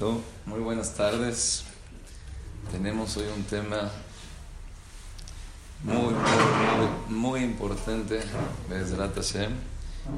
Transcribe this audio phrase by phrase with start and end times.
[0.00, 1.64] Muy buenas tardes.
[2.70, 3.90] Tenemos hoy un tema
[5.82, 8.22] muy, muy, muy importante,
[8.68, 9.50] Hashem,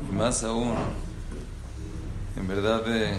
[0.07, 0.75] y más aún,
[2.37, 3.17] en verdad eh,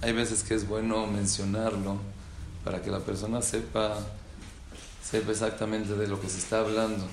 [0.00, 1.98] hay veces que es bueno mencionarlo
[2.64, 3.98] para que la persona sepa,
[5.04, 7.04] sepa exactamente de lo que se está hablando.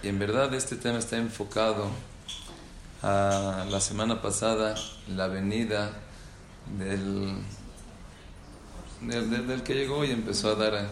[0.00, 1.88] Y en verdad este tema está enfocado
[3.02, 4.76] a la semana pasada,
[5.08, 5.90] la venida
[6.78, 7.34] del
[9.02, 10.86] del, que llegó y empezó a dar eh,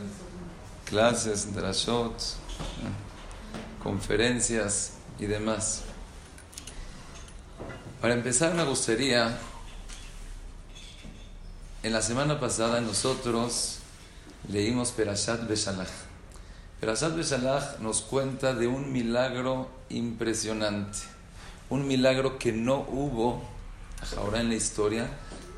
[0.85, 5.83] clases, drashot, eh, conferencias y demás.
[8.01, 9.39] Para empezar me gustaría,
[11.83, 13.79] en la semana pasada nosotros
[14.49, 15.89] leímos Perashat Beshalach.
[16.81, 20.99] Perashat Beshalach nos cuenta de un milagro impresionante,
[21.69, 23.43] un milagro que no hubo
[24.17, 25.09] ahora en la historia,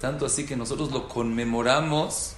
[0.00, 2.34] tanto así que nosotros lo conmemoramos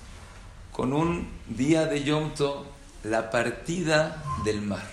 [0.74, 2.64] con un día de Yom Tov
[3.04, 4.90] la partida del mar.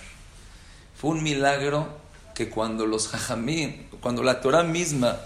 [0.96, 1.88] Fue un milagro
[2.36, 5.18] que cuando los jajamín, cuando la Torah misma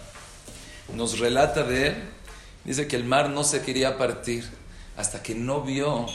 [0.94, 2.04] nos relata de él,
[2.64, 4.48] dice que el mar no se quería partir
[4.96, 6.06] hasta que no vio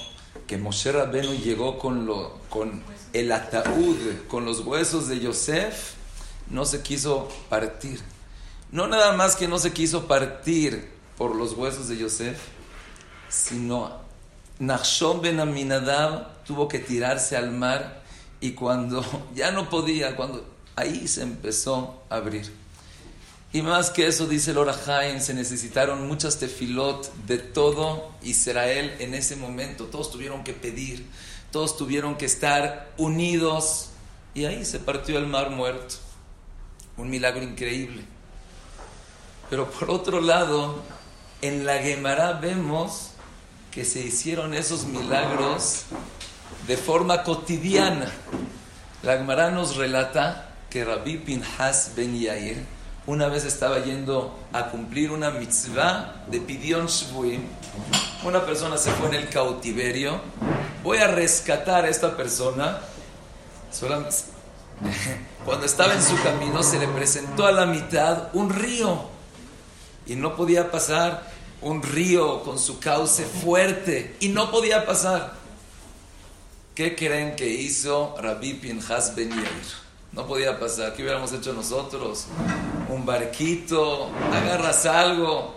[0.47, 2.81] que Moshe Rabenu llegó con, lo, con
[3.13, 5.93] el ataúd, con los huesos de Yosef,
[6.49, 8.01] no se quiso partir.
[8.71, 12.39] No nada más que no se quiso partir por los huesos de Yosef,
[13.29, 14.01] sino
[14.61, 18.03] Nachshon ben Aminadab tuvo que tirarse al mar
[18.39, 19.03] y cuando
[19.35, 20.45] ya no podía, cuando
[20.75, 22.53] ahí se empezó a abrir.
[23.53, 29.15] Y más que eso, dice el Jaim, se necesitaron muchas tefilot de todo Israel en
[29.15, 29.85] ese momento.
[29.85, 31.07] Todos tuvieron que pedir,
[31.51, 33.89] todos tuvieron que estar unidos.
[34.35, 35.95] Y ahí se partió el mar muerto.
[36.97, 38.03] Un milagro increíble.
[39.49, 40.83] Pero por otro lado,
[41.41, 43.10] en la Gemara vemos
[43.71, 45.83] que se hicieron esos milagros
[46.67, 48.11] de forma cotidiana.
[49.01, 49.17] La
[49.49, 52.65] nos relata que Rabbi Pinhas Ben Yair
[53.07, 57.41] una vez estaba yendo a cumplir una mitzvah de Pidion Shvuim.
[58.23, 60.21] Una persona se fue en el cautiverio.
[60.83, 62.79] Voy a rescatar a esta persona.
[65.45, 69.05] Cuando estaba en su camino se le presentó a la mitad un río
[70.05, 71.23] y no podía pasar
[71.61, 75.33] un río con su cauce fuerte y no podía pasar.
[76.75, 79.81] ¿Qué creen que hizo Rabbi Pinhas Ben Yair?
[80.11, 80.93] No podía pasar.
[80.93, 82.25] ¿Qué hubiéramos hecho nosotros?
[82.89, 85.55] Un barquito, agarras algo.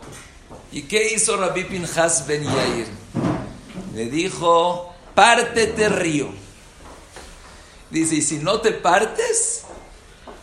[0.73, 2.87] ¿Y qué hizo Rabbi Pinhas Ben Yair?
[3.95, 6.29] Le dijo, pártete río.
[7.91, 9.63] Dice, y si no te partes,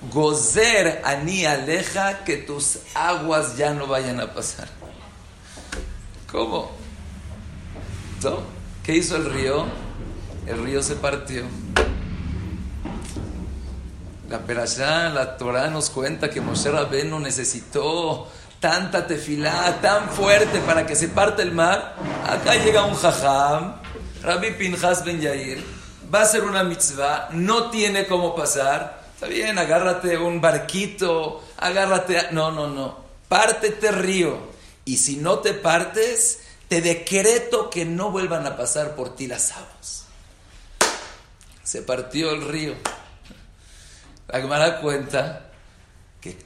[0.09, 4.80] gozer ani aleja que tus aguas ya no vayan a pasar.
[6.31, 6.71] ¿Cómo?
[8.23, 8.39] ¿No?
[8.83, 9.65] ¿Qué hizo el río?
[10.47, 11.43] El río se partió.
[14.29, 18.29] La Perashá, la Torah nos cuenta que Moshe Rabbeinu necesitó
[18.61, 21.95] tanta tefilá, tan fuerte para que se parte el mar.
[22.25, 23.75] Acá llega un jajam,
[24.23, 25.61] Rabbi Pinhas Ben Yair,
[26.13, 29.01] va a hacer una mitzvah, no tiene cómo pasar.
[29.15, 32.29] Está bien, agárrate un barquito, agárrate.
[32.31, 32.97] No, no, no.
[33.27, 34.50] Pártete río.
[34.91, 39.53] Y si no te partes, te decreto que no vuelvan a pasar por ti las
[39.53, 40.03] aguas.
[41.63, 42.73] Se partió el río.
[44.27, 45.49] La Gemara cuenta
[46.19, 46.37] que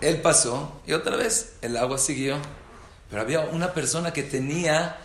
[0.00, 2.38] él pasó y otra vez el agua siguió.
[3.10, 4.96] Pero había una persona que tenía,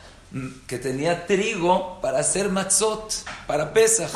[0.65, 3.13] que tenía trigo para hacer matzot,
[3.47, 4.13] para Pesach.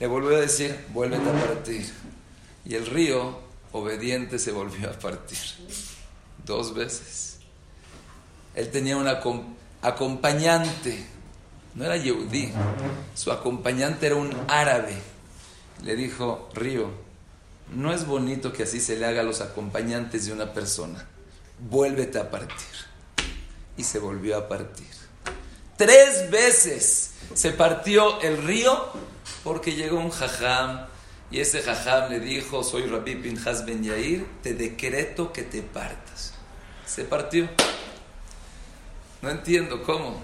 [0.00, 1.92] Le volvió a decir, vuélvete a partir.
[2.64, 3.38] Y el río,
[3.72, 5.36] obediente, se volvió a partir.
[6.42, 7.35] Dos veces
[8.56, 9.06] él tenía un
[9.82, 11.06] acompañante,
[11.74, 12.50] no era Yehudí,
[13.14, 14.96] su acompañante era un árabe.
[15.84, 16.90] Le dijo, Río,
[17.74, 21.06] no es bonito que así se le haga a los acompañantes de una persona,
[21.68, 22.56] vuélvete a partir.
[23.76, 24.86] Y se volvió a partir.
[25.76, 28.88] Tres veces se partió el río
[29.44, 30.86] porque llegó un jajam
[31.30, 36.32] y ese jajam le dijo, soy Rabbi Pinhas Ben Yair, te decreto que te partas.
[36.86, 37.50] Se partió.
[39.26, 40.14] No entiendo cómo.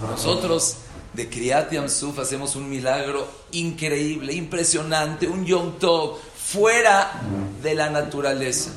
[0.00, 0.78] Nosotros
[1.12, 7.22] de Kriyat Yamsuf hacemos un milagro increíble, impresionante, un Yom Tov fuera
[7.62, 8.72] de la naturaleza.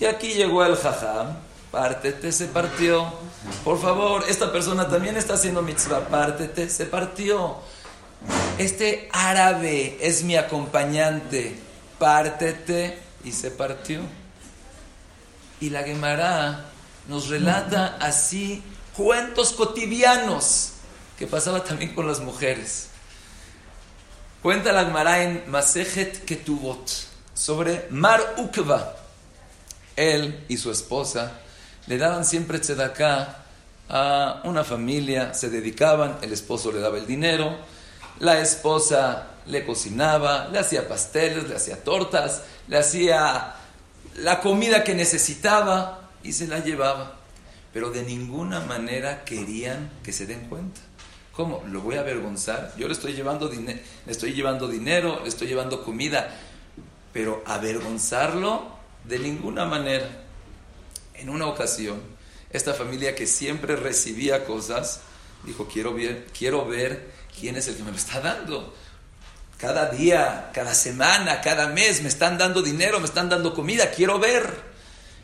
[0.00, 1.36] Y aquí llegó el Jajam,
[1.70, 3.06] pártete, se partió.
[3.62, 7.54] Por favor, esta persona también está haciendo mitzvah, pártete, se partió.
[8.58, 11.56] Este árabe es mi acompañante,
[12.00, 14.00] pártete y se partió.
[15.60, 16.64] Y la Gemara
[17.06, 18.60] nos relata así
[18.98, 20.70] cuentos cotidianos
[21.16, 22.88] que pasaba también con las mujeres.
[24.42, 26.90] Cuenta la Gemara en Masejet Ketubot
[27.32, 28.96] sobre Mar Ukva.
[29.94, 31.30] Él y su esposa
[31.86, 33.44] le daban siempre tzedaká
[33.88, 37.56] a una familia, se dedicaban, el esposo le daba el dinero,
[38.18, 43.54] la esposa le cocinaba, le hacía pasteles, le hacía tortas, le hacía
[44.16, 47.17] la comida que necesitaba y se la llevaba.
[47.72, 50.80] Pero de ninguna manera querían que se den cuenta.
[51.32, 51.62] ¿Cómo?
[51.70, 52.74] ¿Lo voy a avergonzar?
[52.76, 56.34] Yo le estoy llevando, le estoy llevando dinero, le estoy llevando comida,
[57.12, 60.08] pero avergonzarlo de ninguna manera.
[61.14, 62.00] En una ocasión,
[62.50, 65.00] esta familia que siempre recibía cosas,
[65.44, 68.74] dijo, quiero ver, quiero ver quién es el que me lo está dando.
[69.58, 74.18] Cada día, cada semana, cada mes me están dando dinero, me están dando comida, quiero
[74.18, 74.48] ver.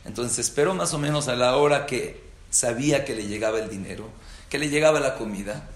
[0.04, 2.23] Entonces esperó más o menos a la hora que
[2.54, 4.08] sabía que le llegaba el dinero,
[4.48, 5.68] que le llegaba la comida.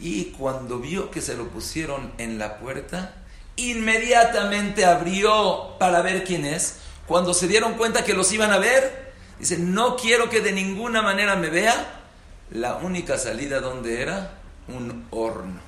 [0.00, 3.14] Y cuando vio que se lo pusieron en la puerta,
[3.56, 6.76] inmediatamente abrió para ver quién es.
[7.06, 11.02] Cuando se dieron cuenta que los iban a ver, dice, no quiero que de ninguna
[11.02, 12.00] manera me vea.
[12.50, 15.60] La única salida donde era un horno.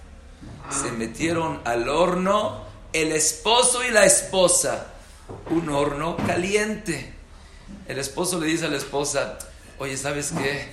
[0.70, 2.64] Se metieron al horno
[2.94, 4.86] el esposo y la esposa.
[5.50, 7.12] Un horno caliente.
[7.86, 9.38] El esposo le dice a la esposa,
[9.78, 10.66] oye, ¿sabes qué?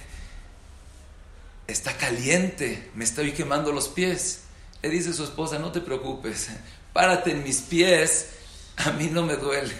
[1.68, 4.42] Está caliente, me estoy quemando los pies.
[4.82, 6.50] Le dice su esposa, no te preocupes,
[6.94, 8.30] párate en mis pies,
[8.78, 9.74] a mí no me duele.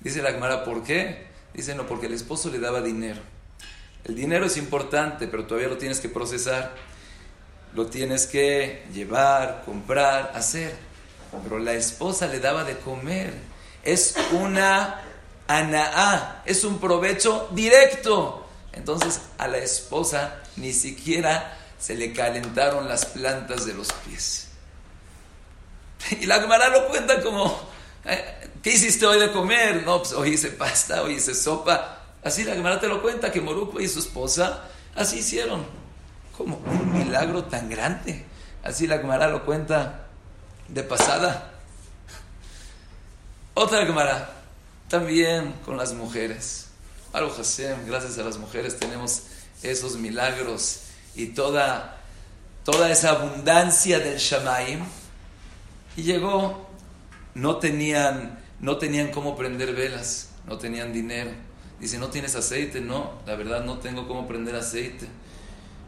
[0.00, 1.26] Dice la Gemara, ¿por qué?
[1.54, 3.20] Dice, no, porque el esposo le daba dinero.
[4.04, 6.74] El dinero es importante, pero todavía lo tienes que procesar.
[7.74, 10.76] Lo tienes que llevar, comprar, hacer.
[11.42, 13.34] Pero la esposa le daba de comer.
[13.82, 15.02] Es una
[15.48, 18.45] anaá, es un provecho directo.
[18.76, 24.48] Entonces a la esposa ni siquiera se le calentaron las plantas de los pies.
[26.20, 27.58] Y la Gemara lo cuenta como,
[28.04, 29.82] eh, ¿qué hiciste hoy de comer?
[29.84, 32.02] No, pues hoy hice pasta, hoy hice sopa.
[32.22, 34.64] Así la Gemara te lo cuenta, que Moruco y su esposa
[34.94, 35.64] así hicieron.
[36.36, 38.24] Como un milagro tan grande.
[38.62, 40.06] Así la Gemara lo cuenta
[40.68, 41.52] de pasada.
[43.54, 44.30] Otra Gemara,
[44.88, 46.65] también con las mujeres.
[47.16, 49.22] Hashem, gracias a las mujeres tenemos
[49.62, 50.80] esos milagros
[51.14, 51.98] y toda,
[52.62, 54.80] toda esa abundancia del Shamaim
[55.96, 56.68] y llegó,
[57.34, 61.30] no tenían, no tenían cómo prender velas, no tenían dinero.
[61.80, 62.82] Dice, ¿no tienes aceite?
[62.82, 65.06] No, la verdad no tengo cómo prender aceite.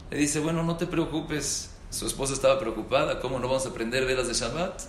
[0.09, 1.69] Le dice, bueno, no te preocupes.
[1.91, 4.81] Su esposa estaba preocupada, ¿cómo no vamos a prender velas de Shabbat?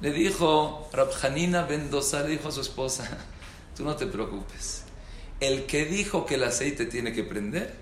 [0.00, 3.18] Le dijo, Rabjanina Bendosa le dijo a su esposa,
[3.76, 4.83] tú no te preocupes.
[5.44, 7.74] El que dijo que el aceite tiene que prender,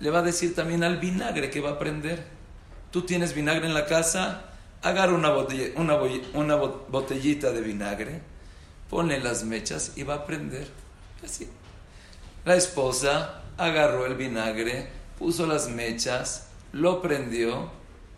[0.00, 2.22] le va a decir también al vinagre que va a prender.
[2.90, 4.50] Tú tienes vinagre en la casa,
[4.82, 5.32] agarra una,
[5.76, 8.20] una, botellita de vinagre,
[8.90, 10.68] pone las mechas y va a prender.
[11.24, 11.48] Así.
[12.44, 14.86] La esposa agarró el vinagre,
[15.18, 17.70] puso las mechas, lo prendió,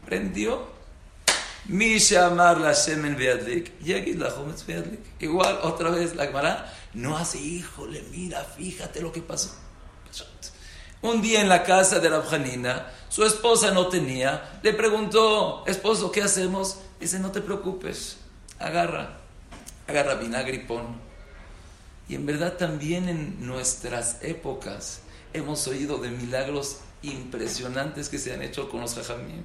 [0.07, 0.77] prendió.
[1.69, 3.17] Mishamar la shemen
[4.19, 4.35] la
[5.21, 9.55] Igual otra vez la Gemara no hace, híjole, mira, fíjate lo que pasó.
[11.03, 16.23] Un día en la casa de Rabjanina, su esposa no tenía, le preguntó, esposo, ¿qué
[16.23, 16.79] hacemos?
[16.99, 18.17] Dice, no te preocupes,
[18.59, 19.19] agarra,
[19.87, 21.01] agarra vinagre y pon.
[22.09, 25.03] Y en verdad también en nuestras épocas
[25.35, 29.45] hemos oído de milagros impresionantes que se han hecho con los jajamim.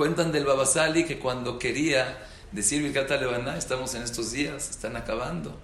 [0.00, 5.54] Cuentan del Babasali que cuando quería decir Birkat Levaná, estamos en estos días, están acabando.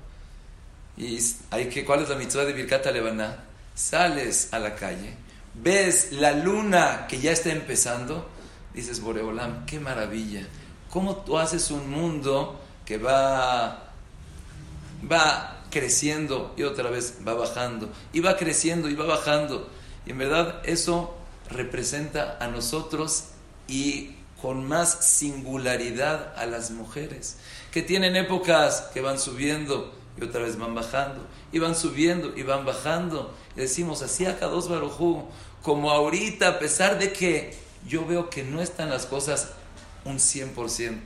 [0.98, 1.18] ¿Y
[1.50, 3.44] hay que, cuál es la mitzvah de Birkat Levaná?
[3.74, 5.14] sales a la calle,
[5.54, 8.28] ves la luna que ya está empezando,
[8.74, 10.46] dices, Boreolam, qué maravilla.
[10.90, 13.90] ¿Cómo tú haces un mundo que va,
[15.10, 17.90] va creciendo y otra vez va bajando?
[18.12, 19.70] Y va creciendo y va bajando.
[20.04, 21.16] Y en verdad eso
[21.48, 23.28] representa a nosotros
[23.66, 27.36] y con más singularidad a las mujeres,
[27.72, 32.42] que tienen épocas que van subiendo y otra vez van bajando, y van subiendo y
[32.42, 33.34] van bajando.
[33.54, 35.24] Decimos, así acá dos barujú,
[35.62, 39.50] como ahorita, a pesar de que yo veo que no están las cosas
[40.04, 41.00] un 100%,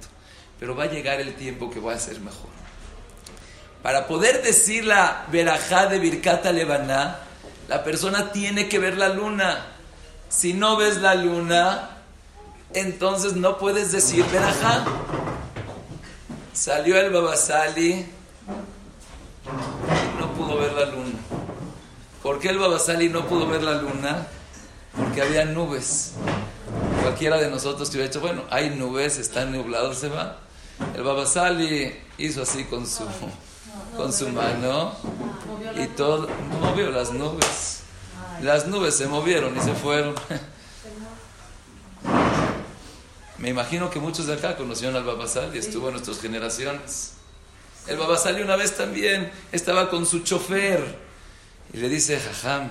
[0.58, 2.50] pero va a llegar el tiempo que va a ser mejor.
[3.82, 7.20] Para poder decir la verajá de Birkata Levaná,
[7.68, 9.66] la persona tiene que ver la luna.
[10.28, 11.99] Si no ves la luna,
[12.74, 14.84] entonces no puedes decir verajá.
[16.52, 18.06] Salió el Babasali
[20.18, 21.18] no pudo ver la luna.
[22.22, 24.26] ¿Por qué el Babasali no pudo ver la luna?
[24.96, 26.12] porque había nubes.
[27.02, 30.38] Cualquiera de nosotros que hubiera dicho, bueno, hay nubes, está nublado, se va.
[30.94, 33.04] El Babasali hizo así con su,
[33.96, 34.94] con su mano
[35.76, 36.28] y todo,
[36.60, 37.80] movió las nubes.
[38.42, 40.14] Las nubes se movieron y se fueron.
[43.40, 47.14] Me imagino que muchos de acá conocieron al Babasali, estuvo en nuestras generaciones.
[47.86, 50.98] El Babasali una vez también estaba con su chofer
[51.72, 52.68] y le dice, Jajam,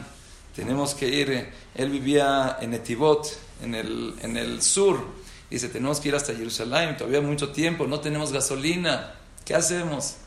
[0.55, 1.51] tenemos que ir.
[1.73, 5.03] Él vivía en Etivot, en el, en el sur.
[5.49, 9.15] Dice, tenemos que ir hasta Jerusalén, todavía mucho tiempo, no tenemos gasolina.
[9.45, 10.17] ¿Qué hacemos?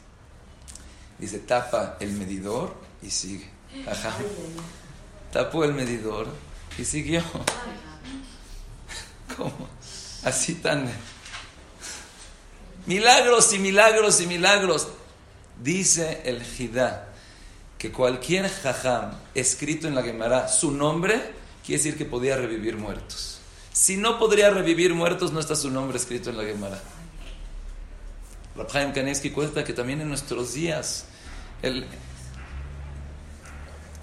[1.21, 3.49] Dice, tapa el medidor y sigue.
[3.87, 4.13] Ajá.
[5.33, 6.27] Tapó el medidor
[6.77, 7.23] y siguió.
[9.37, 9.69] ¿Cómo?
[10.25, 10.89] Así tan...
[12.87, 14.89] Milagros y milagros y milagros.
[15.63, 17.13] Dice el Jidá
[17.79, 21.33] que cualquier jajam escrito en la Gemara, su nombre,
[21.65, 23.41] quiere decir que podía revivir muertos.
[23.73, 26.81] Si no podría revivir muertos, no está su nombre escrito en la Gemara.
[28.57, 31.07] Rabhaim Kanevsky cuenta que también en nuestros días
[31.63, 31.87] él,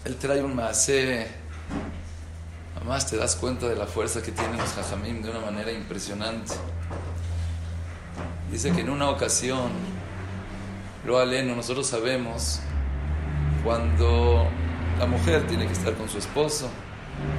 [0.06, 1.28] él trae un maase.
[2.79, 6.53] Además te das cuenta de la fuerza que tienen los jajamim de una manera impresionante.
[8.51, 9.69] Dice que en una ocasión,
[11.05, 12.62] lo aleno, nosotros sabemos
[13.63, 14.48] cuando
[14.98, 16.69] la mujer tiene que estar con su esposo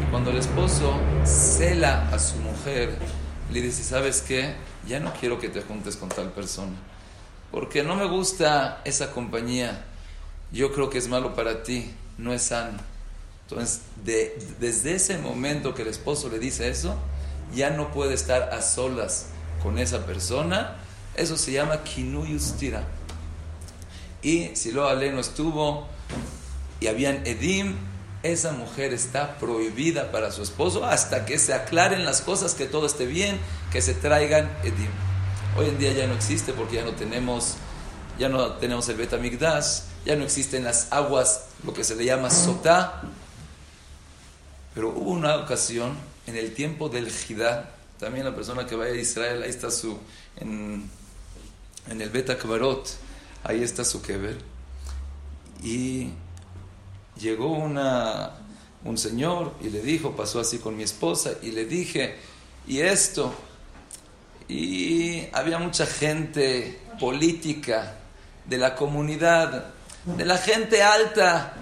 [0.02, 0.92] y cuando el esposo
[1.24, 2.98] cela a su mujer,
[3.50, 4.54] le dice, ¿sabes qué?
[4.86, 6.76] Ya no quiero que te juntes con tal persona,
[7.50, 9.84] porque no me gusta esa compañía,
[10.52, 12.89] yo creo que es malo para ti, no es sano.
[13.50, 13.80] Entonces,
[14.60, 16.94] desde ese momento que el esposo le dice eso,
[17.54, 19.26] ya no puede estar a solas
[19.62, 20.76] con esa persona,
[21.16, 22.84] eso se llama kinuyustira.
[24.22, 25.88] Y si lo no estuvo
[26.78, 27.76] y habían edim,
[28.22, 32.86] esa mujer está prohibida para su esposo hasta que se aclaren las cosas, que todo
[32.86, 33.38] esté bien,
[33.72, 34.90] que se traigan edim.
[35.56, 37.56] Hoy en día ya no existe porque ya no tenemos,
[38.18, 42.30] ya no tenemos el betamigdash, ya no existen las aguas, lo que se le llama
[42.30, 43.02] sotá.
[44.74, 45.96] Pero hubo una ocasión
[46.26, 49.98] en el tiempo del Jidá, también la persona que vaya a Israel, ahí está su,
[50.36, 50.88] en,
[51.88, 52.38] el Beta
[53.44, 54.38] ahí está su kever.
[55.62, 56.10] Y
[57.20, 58.30] llegó una,
[58.84, 62.16] un señor y le dijo, pasó así con mi esposa, y le dije,
[62.66, 63.34] y esto,
[64.48, 67.96] y había mucha gente política
[68.46, 69.66] de la comunidad,
[70.04, 71.54] de la gente alta,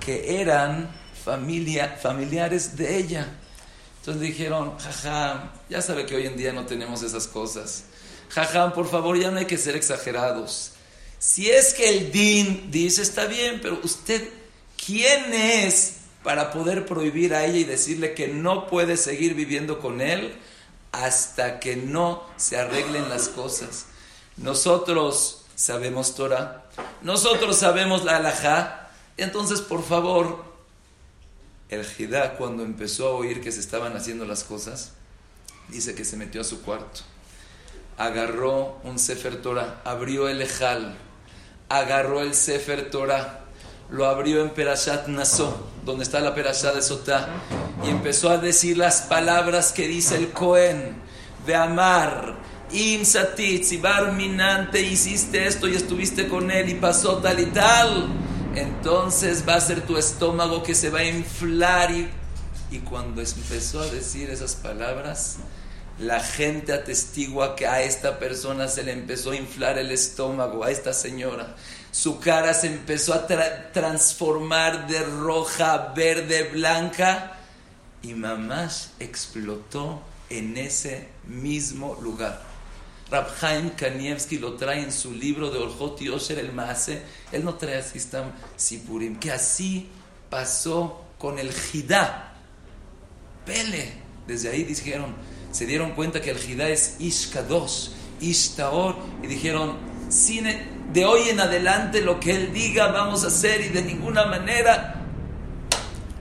[0.00, 0.88] que eran
[1.24, 3.28] familia, familiares de ella.
[4.00, 7.84] Entonces dijeron, jaja, ya sabe que hoy en día no tenemos esas cosas.
[8.28, 10.72] Jaja, por favor, ya no hay que ser exagerados.
[11.18, 14.28] Si es que el din dice, está bien, pero usted
[14.84, 20.00] ¿Quién es para poder prohibir a ella y decirle que no puede seguir viviendo con
[20.00, 20.36] él
[20.92, 23.86] hasta que no se arreglen las cosas?
[24.36, 26.66] Nosotros sabemos Torah,
[27.00, 30.44] nosotros sabemos la halajá, entonces por favor,
[31.74, 34.92] el Jidá cuando empezó a oír que se estaban haciendo las cosas,
[35.68, 37.00] dice que se metió a su cuarto,
[37.98, 40.96] agarró un Sefer Torah, abrió el Ejal,
[41.68, 43.44] agarró el Sefer Torah,
[43.90, 47.28] lo abrió en Perashat Naso, donde está la Perashat de Sotá,
[47.84, 51.02] y empezó a decir las palabras que dice el Cohen,
[51.46, 52.36] de amar,
[52.72, 58.08] Im Satit, si Barminante hiciste esto y estuviste con él y pasó tal y tal,
[58.56, 61.90] entonces va a ser tu estómago que se va a inflar.
[62.70, 65.36] Y, cuando empezó a decir esas palabras,
[65.98, 70.70] la gente atestigua que a esta persona se le empezó a inflar el estómago, a
[70.70, 71.54] esta señora.
[71.92, 73.26] Su cara se empezó a
[73.72, 77.38] transformar de roja, verde, blanca
[78.02, 82.53] y mamás explotó en ese mismo lugar.
[83.10, 87.02] Rabhaim Kanievski lo trae en su libro de Orjot Yosher el Maase.
[87.32, 88.00] Él no trae así
[88.56, 89.88] Sipurim, que así
[90.30, 92.34] pasó con el Jidá.
[93.44, 93.92] Pele.
[94.26, 95.14] Desde ahí dijeron,
[95.52, 99.76] se dieron cuenta que el Jidá es Ishkadosh, Ishtaor, y dijeron,
[100.92, 105.02] de hoy en adelante lo que él diga vamos a hacer y de ninguna manera.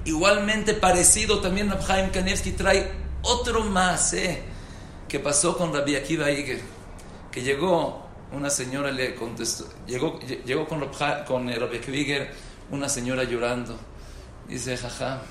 [0.05, 4.41] Igualmente parecido también Rabhaim Kanevsky trae otro más, ¿eh?
[5.07, 6.59] que pasó con Rabbi Akiva Iger,
[7.33, 10.89] que llegó, una señora le contestó, llegó, llegó con,
[11.27, 11.79] con eh, Rabbi
[12.71, 13.77] una señora llorando,
[14.47, 15.21] dice, jaja,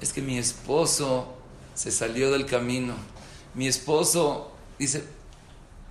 [0.00, 1.36] es que mi esposo
[1.74, 2.94] se salió del camino
[3.56, 5.02] mi esposo dice,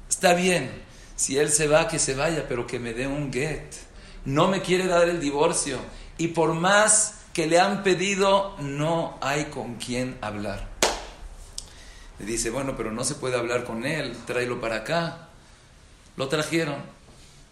[0.07, 0.71] está bien,
[1.15, 3.73] si él se va, que se vaya, pero que me dé un get.
[4.23, 5.79] No me quiere dar el divorcio.
[6.19, 10.67] Y por más que le han pedido, no hay con quién hablar.
[12.19, 15.24] Le dice, bueno, pero no se puede hablar con él, tráelo para acá.
[16.17, 16.95] Lo trajeron.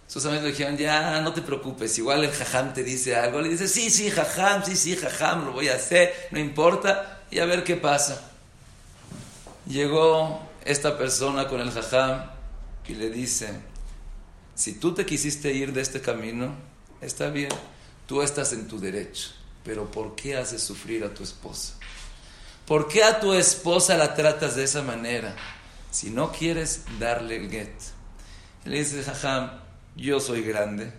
[0.08, 3.42] Sus amigos le dijeron, ya, no te preocupes, igual el jajam te dice algo.
[3.42, 7.40] Le dice, sí, sí, jajam, sí, sí, jajam, lo voy a hacer, no importa, y
[7.40, 8.22] a ver qué pasa.
[9.66, 12.30] Llegó esta persona con el jajam
[12.88, 13.50] y le dice,
[14.56, 16.54] si tú te quisiste ir de este camino,
[17.02, 17.50] está bien,
[18.06, 19.30] tú estás en tu derecho,
[19.64, 21.74] pero ¿por qué haces sufrir a tu esposa?
[22.68, 25.36] ¿Por qué a tu esposa la tratas de esa manera?
[25.92, 27.74] Si no quieres darle el get.
[28.66, 29.52] Le dice, jajam,
[29.96, 30.92] yo soy grande,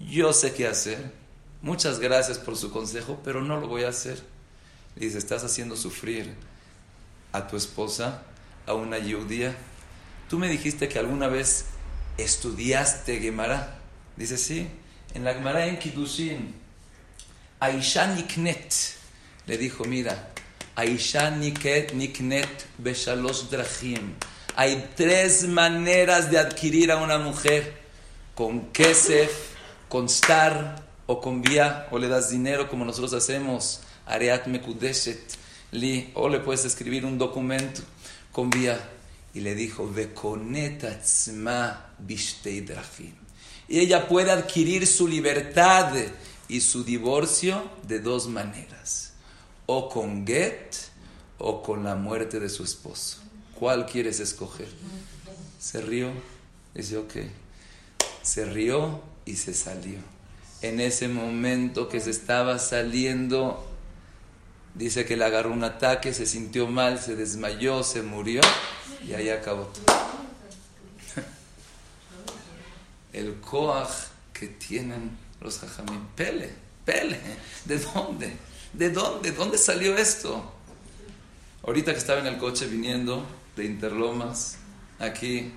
[0.00, 1.12] yo sé qué hacer,
[1.60, 4.22] muchas gracias por su consejo, pero no lo voy a hacer.
[4.96, 6.34] Le dice, estás haciendo sufrir
[7.32, 8.22] a tu esposa,
[8.66, 9.54] a una judía.
[10.28, 11.66] Tú me dijiste que alguna vez
[12.16, 13.78] estudiaste Gemara.
[14.16, 14.68] Dice, sí,
[15.14, 16.54] en la Gemara en Kiddushin,
[17.60, 18.74] Aisha Niknet
[19.46, 20.30] le dijo, mira,
[20.76, 24.14] Aisha Niknet Beshalosh Drachim.
[24.60, 27.78] Hay tres maneras de adquirir a una mujer.
[28.34, 29.30] Con kesef,
[29.88, 33.82] con star o con vía, o le das dinero como nosotros hacemos.
[34.04, 35.38] Areat Mekudeshet
[35.70, 37.82] li, o le puedes escribir un documento
[38.32, 38.80] con vía.
[39.32, 39.88] Y le dijo,
[43.68, 45.92] Y ella puede adquirir su libertad
[46.48, 49.12] y su divorcio de dos maneras
[49.66, 50.74] o con Get
[51.38, 53.27] o con la muerte de su esposo.
[53.58, 54.68] ¿Cuál quieres escoger?
[55.58, 56.12] Se rió,
[56.74, 57.14] dice, ok.
[58.22, 59.98] Se rió y se salió.
[60.62, 63.66] En ese momento que se estaba saliendo,
[64.74, 68.42] dice que le agarró un ataque, se sintió mal, se desmayó, se murió
[69.04, 69.96] y ahí acabó todo.
[73.12, 73.88] El coaj
[74.32, 75.10] que tienen
[75.40, 76.06] los jajamín.
[76.14, 76.52] Pele,
[76.84, 77.18] pele.
[77.64, 78.36] ¿De dónde?
[78.72, 79.32] ¿De dónde?
[79.32, 80.52] ¿Dónde salió esto?
[81.64, 83.26] Ahorita que estaba en el coche viniendo
[83.58, 84.56] de Interlomas,
[84.98, 85.52] aquí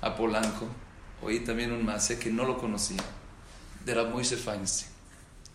[0.00, 0.66] a Polanco,
[1.22, 3.02] oí también un mase que no lo conocía,
[3.84, 4.90] de Ramoise Feinstein.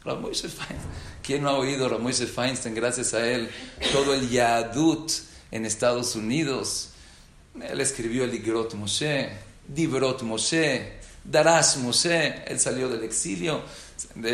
[0.04, 0.80] Ramoise Feinstein.
[1.24, 2.76] ¿Quién no ha oído Ramoise Feinstein?
[2.76, 3.50] Gracias a él,
[3.92, 5.12] todo el Yadut
[5.50, 6.92] en Estados Unidos.
[7.60, 9.30] Él escribió el Igrot Moshe,
[9.68, 12.44] Dibrot Moshe, Daras Moshe.
[12.46, 13.64] Él salió del exilio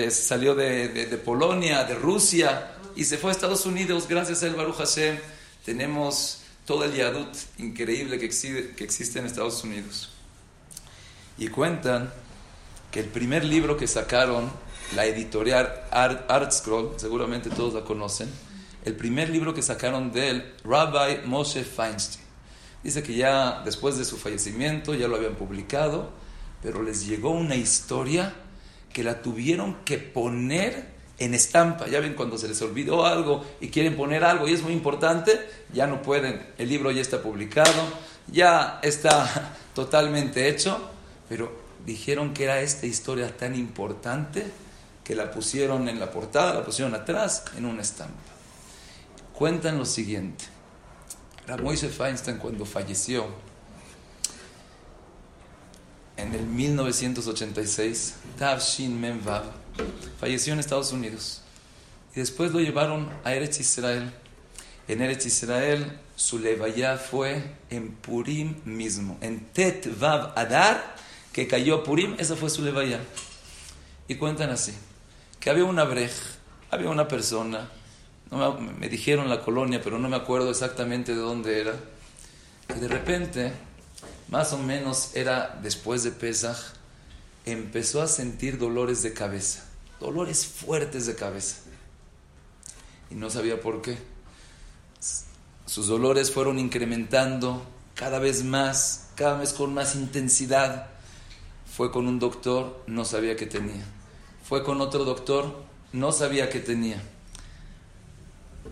[0.10, 4.08] salió de, Polonia, de Rusia, y se fue a Estados Unidos.
[4.10, 5.18] Gracias a él, Baruch Hashem,
[5.64, 6.41] tenemos
[6.72, 10.10] todo el yadut increíble que existe, que existe en Estados Unidos.
[11.38, 12.14] Y cuentan
[12.92, 14.50] que el primer libro que sacaron,
[14.96, 18.30] la editorial Art, Scroll, seguramente todos la conocen,
[18.86, 22.24] el primer libro que sacaron de él, Rabbi Moshe Feinstein.
[22.84, 26.10] Dice que ya después de su fallecimiento ya lo habían publicado,
[26.64, 28.34] pero les llegó una historia
[28.94, 30.91] que la tuvieron que poner
[31.22, 31.88] en estampa.
[31.88, 35.40] Ya ven cuando se les olvidó algo y quieren poner algo y es muy importante,
[35.72, 36.42] ya no pueden.
[36.58, 37.72] El libro ya está publicado,
[38.28, 40.90] ya está totalmente hecho,
[41.30, 41.52] pero
[41.86, 44.46] dijeron que era esta historia tan importante
[45.04, 48.16] que la pusieron en la portada, la pusieron atrás en una estampa.
[49.34, 50.46] Cuentan lo siguiente.
[51.62, 53.26] Moise Feinstein cuando falleció,
[56.16, 59.61] en el 1986, Tavshin Menvav,
[60.20, 61.42] falleció en Estados Unidos.
[62.16, 64.12] Y después lo llevaron a Eretz Israel.
[64.88, 69.18] En Eretz Israel, su levaya fue en Purim mismo.
[69.22, 70.96] En Tet Vav Adar,
[71.32, 73.00] que cayó Purim, esa fue su levaya.
[74.08, 74.74] Y cuentan así,
[75.40, 76.12] que había una brej,
[76.70, 77.70] había una persona,
[78.80, 81.74] me dijeron la colonia, pero no me acuerdo exactamente de dónde era,
[82.68, 83.54] que de repente
[84.28, 86.58] más o menos era después de Pesach,
[87.46, 89.66] empezó a sentir dolores de cabeza,
[90.00, 91.58] dolores fuertes de cabeza.
[93.10, 93.98] Y no sabía por qué.
[95.66, 100.88] Sus dolores fueron incrementando cada vez más, cada vez con más intensidad.
[101.66, 103.84] Fue con un doctor, no sabía qué tenía.
[104.44, 107.02] Fue con otro doctor, no sabía qué tenía.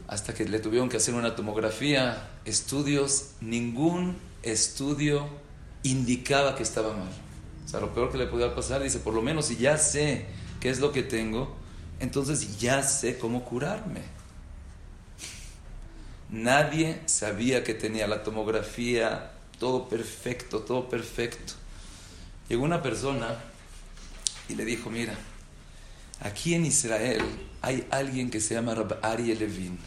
[0.08, 5.28] Hasta que le tuvieron que hacer una tomografía, estudios, ningún estudio
[5.84, 7.29] indicaba que estaba mal.
[7.70, 10.26] O sea, lo peor que le podía pasar, dice, por lo menos si ya sé
[10.60, 11.56] qué es lo que tengo,
[12.00, 14.02] entonces ya sé cómo curarme.
[16.32, 21.54] Nadie sabía que tenía la tomografía, todo perfecto, todo perfecto.
[22.50, 23.38] Llegó una persona
[24.48, 25.14] y le dijo, mira,
[26.22, 27.22] aquí en Israel
[27.62, 29.78] hay alguien que se llama Rab Ari Levin.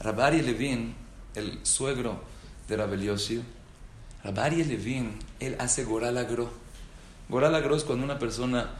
[0.00, 0.94] Rab Ari Levin,
[1.34, 2.22] el suegro
[2.66, 3.42] de Rab Eliosio,
[4.24, 6.63] Rabari Levin, él hace goralagro.
[7.28, 8.70] Es cuando una persona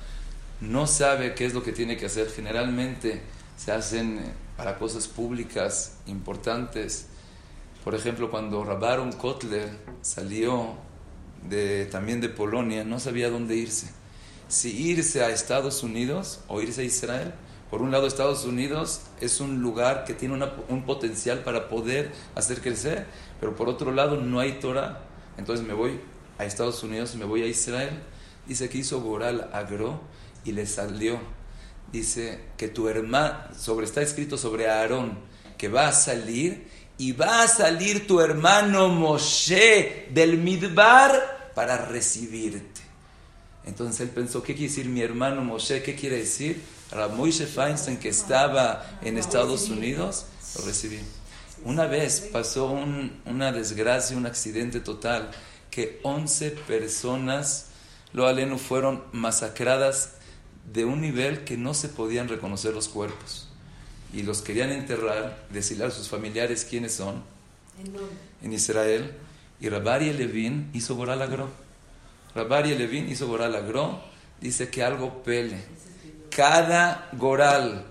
[0.61, 2.31] no sabe qué es lo que tiene que hacer.
[2.31, 3.23] Generalmente
[3.57, 7.07] se hacen eh, para cosas públicas importantes.
[7.83, 9.71] Por ejemplo, cuando Rabaron Kotler
[10.03, 10.75] salió
[11.49, 13.91] de, también de Polonia, no sabía dónde irse.
[14.49, 17.35] Si irse a Estados Unidos o irse a Israel.
[17.71, 22.61] Por un lado, Estados Unidos es un lugar que tiene un potencial para poder hacer
[22.61, 23.07] crecer,
[23.41, 25.01] pero por otro lado no hay Torah.
[25.39, 25.99] Entonces me voy
[26.39, 28.01] a Estados Unidos, me voy a Israel.
[28.47, 30.01] Dice que hizo Goral Agro
[30.45, 31.19] y le salió.
[31.93, 35.19] Dice que tu hermano, sobre, está escrito sobre Aarón,
[35.57, 36.67] que va a salir
[36.99, 42.83] y va a salir tu hermano Moshe del Midbar para recibirte.
[43.65, 45.83] Entonces él pensó, ¿qué quiere decir mi hermano Moshe?
[45.83, 46.63] ¿Qué quiere decir?
[47.17, 50.27] Moshe Feinstein, que estaba en Estados Unidos,
[50.59, 51.01] lo recibí.
[51.65, 52.67] Una vez pasó
[53.25, 55.31] una desgracia, un accidente total,
[55.71, 57.67] que 11 personas,
[58.15, 60.13] lo aleno, fueron masacradas
[60.73, 63.49] de un nivel que no se podían reconocer los cuerpos.
[64.15, 67.23] Y los querían enterrar, decirle a sus familiares quiénes son.
[68.41, 69.13] ¿En, Israel.
[69.61, 71.51] Y Rabari Levin hizo Goral Agro.
[72.37, 74.01] Rabari Levin hizo Goral Agro.
[74.41, 75.65] Dice que algo pele.
[76.31, 77.85] Cada Goral.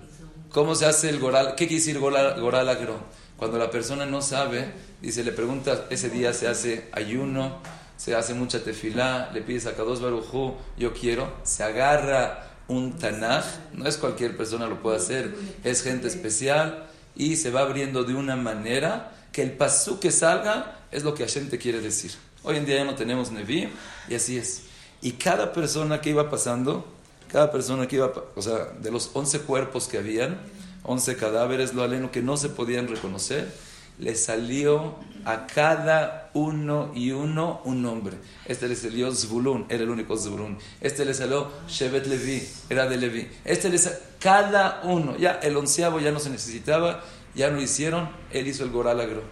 [0.50, 1.56] ¿Cómo se hace el Goral?
[1.56, 2.98] ¿Qué quiere decir Goral, goral Agro?
[3.36, 7.60] Cuando la persona no sabe, dice, le pregunta, ese día se hace ayuno,
[8.04, 13.46] se hace mucha tefilá, le pides a Kadosh Barujú, yo quiero, se agarra un Tanaj,
[13.72, 18.14] no es cualquier persona lo puede hacer, es gente especial y se va abriendo de
[18.14, 22.12] una manera que el pasú que salga es lo que Hashem te quiere decir.
[22.44, 23.70] Hoy en día ya no tenemos Nevi
[24.10, 24.64] y así es.
[25.02, 26.86] Y cada persona que iba pasando,
[27.32, 30.42] cada persona que iba, o sea, de los 11 cuerpos que habían,
[30.84, 33.50] 11 cadáveres, lo aleno que no se podían reconocer,
[34.00, 38.18] le salió a cada uno y uno un nombre.
[38.46, 40.58] Este le salió Zvulun, era el único Zvulun.
[40.82, 43.30] Este le salió Shevet Levi, era de Levi.
[43.46, 47.04] Este le salió, cada uno, ya el onceavo ya no se necesitaba,
[47.36, 49.24] ya lo hicieron, él hizo el Goralagro.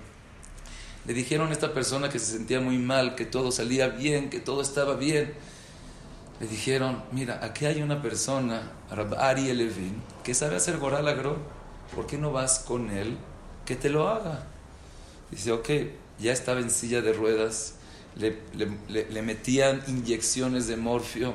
[1.06, 4.39] Le dijeron a esta persona que se sentía muy mal, que todo salía bien, que
[4.39, 5.34] todo estaba bien.
[6.39, 8.71] Le dijeron, mira, aquí hay una persona,
[9.17, 11.38] Ari Levin, que sabe hacer Goralagro,
[11.95, 13.17] ¿por qué no vas con él?
[13.72, 14.44] Que te lo haga.
[15.30, 15.70] Dice, ok,
[16.20, 17.76] ya estaba en silla de ruedas,
[18.18, 18.38] le,
[18.90, 21.34] le, metían inyecciones de morfio,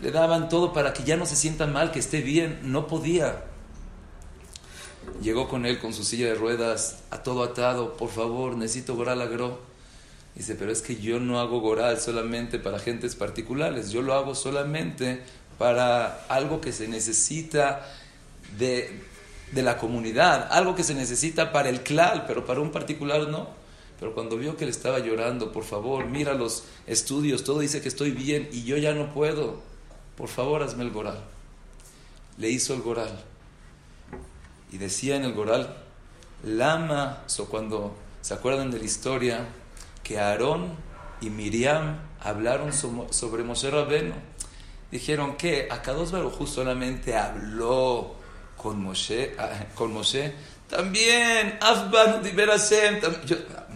[0.00, 3.44] le daban todo para que ya no se sienta mal, que esté bien, no podía.
[5.20, 9.20] Llegó con él con su silla de ruedas, a todo atado, por favor, necesito goral
[9.20, 9.60] agro.
[10.34, 14.34] Dice, pero es que yo no hago goral solamente para gentes particulares, yo lo hago
[14.34, 15.20] solamente
[15.58, 17.86] para algo que se necesita
[18.56, 19.02] de,
[19.52, 23.48] de la comunidad, algo que se necesita para el clal, pero para un particular no.
[23.98, 27.88] Pero cuando vio que le estaba llorando, por favor, mira los estudios, todo dice que
[27.88, 29.60] estoy bien y yo ya no puedo,
[30.16, 31.22] por favor hazme el goral.
[32.36, 33.24] Le hizo el goral.
[34.70, 35.76] Y decía en el goral,
[36.44, 39.46] Lama, o cuando se acuerdan de la historia,
[40.02, 40.74] que Aarón
[41.20, 44.14] y Miriam hablaron sobre Moshe Rabeno.
[44.90, 48.15] Dijeron que dos Baruj solamente habló
[48.66, 49.94] con Moshe, ah, con
[50.68, 53.00] también, Afban Hashem,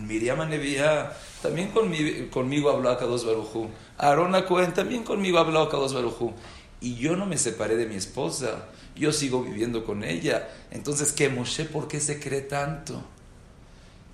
[0.05, 3.71] Miriam Anevia, también conmigo, conmigo habló Akados Barujú.
[3.99, 6.33] Aarón Cohen también conmigo habló Akados Barujú.
[6.81, 10.49] Y yo no me separé de mi esposa, yo sigo viviendo con ella.
[10.73, 13.01] Entonces, ¿qué Moshe por qué se cree tanto?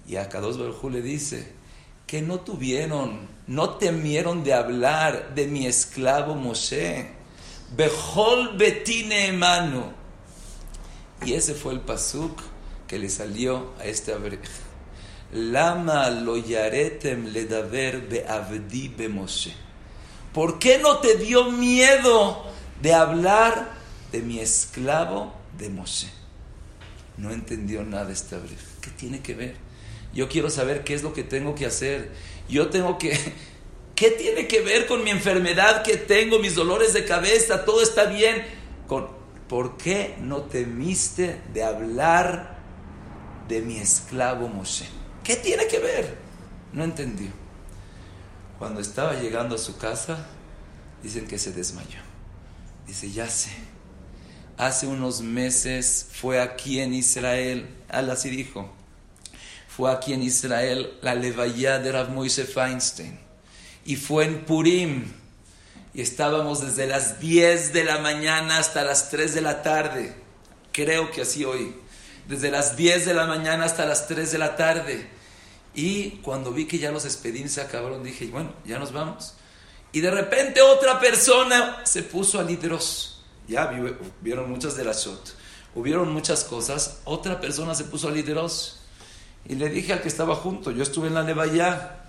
[0.07, 1.55] Y Akados Barujú le dice
[2.07, 7.13] que no tuvieron, no temieron de hablar de mi esclavo Moshe.
[7.75, 10.05] Bejol betine mano
[11.25, 12.41] y ese fue el pasuk
[12.87, 14.41] que le salió a este abrej.
[15.33, 19.55] Lama lo yaretem le daver beavdi be Moshe.
[20.33, 22.45] ¿Por qué no te dio miedo
[22.81, 23.73] de hablar
[24.13, 26.09] de mi esclavo de Moshe?
[27.17, 28.59] No entendió nada este abrej.
[28.81, 29.57] ¿Qué tiene que ver?
[30.15, 32.13] Yo quiero saber qué es lo que tengo que hacer.
[32.49, 33.19] Yo tengo que...
[33.97, 37.65] ¿Qué tiene que ver con mi enfermedad que tengo, mis dolores de cabeza?
[37.65, 38.45] Todo está bien.
[38.87, 39.09] Con,
[39.49, 42.59] ¿por qué no temiste de hablar
[43.49, 44.87] de mi esclavo Moshe?
[45.23, 46.17] ¿Qué tiene que ver?
[46.73, 47.31] No entendió.
[48.59, 50.27] Cuando estaba llegando a su casa,
[51.03, 52.01] dicen que se desmayó.
[52.87, 53.51] Dice, ya sé.
[54.57, 58.73] Hace unos meses fue aquí en Israel, al así dijo,
[59.69, 63.19] fue aquí en Israel la levaya de Rav Moshe Feinstein.
[63.85, 65.05] Y fue en Purim
[65.97, 70.15] y estábamos desde las 10 de la mañana hasta las 3 de la tarde.
[70.71, 71.75] Creo que así hoy.
[72.29, 75.09] Desde las 10 de la mañana hasta las 3 de la tarde.
[75.75, 79.37] Y cuando vi que ya los expedientes se acabaron, dije, bueno, ya nos vamos.
[79.91, 83.25] Y de repente otra persona se puso a lideros.
[83.49, 83.73] Ya
[84.21, 85.35] vieron muchas de las shot.
[85.75, 88.83] hubieron muchas cosas, otra persona se puso a lideros.
[89.49, 92.01] Y le dije al que estaba junto, yo estuve en la Levaya,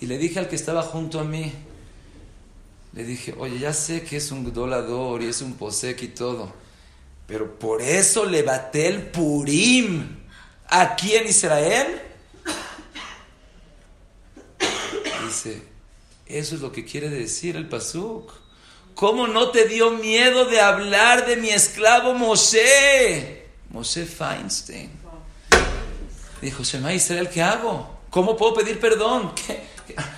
[0.00, 1.52] y le dije al que estaba junto a mí,
[2.96, 6.50] le dije, oye, ya sé que es un dolador y es un posek y todo,
[7.26, 10.16] pero por eso le bate el Purim
[10.66, 12.00] aquí en Israel.
[15.26, 15.62] Dice,
[16.24, 18.32] eso es lo que quiere decir el Pasuk.
[18.94, 23.46] ¿Cómo no te dio miedo de hablar de mi esclavo Moshe?
[23.68, 24.90] Moshe Feinstein.
[26.40, 27.94] Dijo, Shema Israel, ¿qué hago?
[28.08, 29.34] ¿Cómo puedo pedir perdón?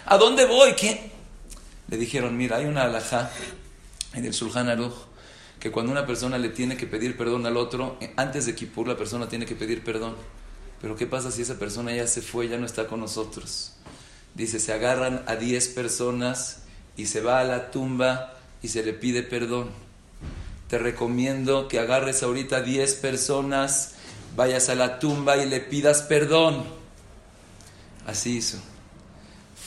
[0.06, 0.74] ¿A dónde voy?
[0.74, 1.17] ¿Qué?
[1.88, 3.30] Le dijeron, mira, hay una alajá
[4.14, 4.94] en el Sulhan Aruch
[5.58, 8.96] que cuando una persona le tiene que pedir perdón al otro, antes de Kippur la
[8.96, 10.14] persona tiene que pedir perdón.
[10.80, 13.72] Pero ¿qué pasa si esa persona ya se fue, ya no está con nosotros?
[14.34, 16.62] Dice, se agarran a 10 personas
[16.96, 19.70] y se va a la tumba y se le pide perdón.
[20.68, 23.94] Te recomiendo que agarres ahorita 10 personas,
[24.36, 26.64] vayas a la tumba y le pidas perdón.
[28.06, 28.58] Así hizo.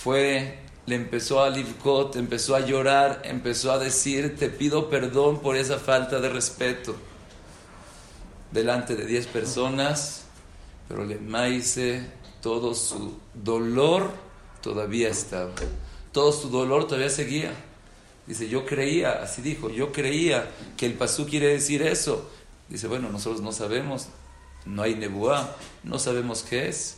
[0.04, 5.56] Fue, le empezó a livkot, empezó a llorar, empezó a decir, te pido perdón por
[5.56, 6.96] esa falta de respeto.
[8.52, 10.24] Delante de 10 personas,
[10.88, 12.06] pero le maíce
[12.42, 14.12] todo su dolor
[14.62, 15.52] todavía estaba.
[16.12, 17.54] Todo su dolor todavía seguía.
[18.28, 22.30] Dice, yo creía, así dijo, yo creía que el pasú quiere decir eso.
[22.70, 24.08] Dice, bueno, nosotros no sabemos,
[24.66, 26.98] no hay nebuá, no sabemos qué es.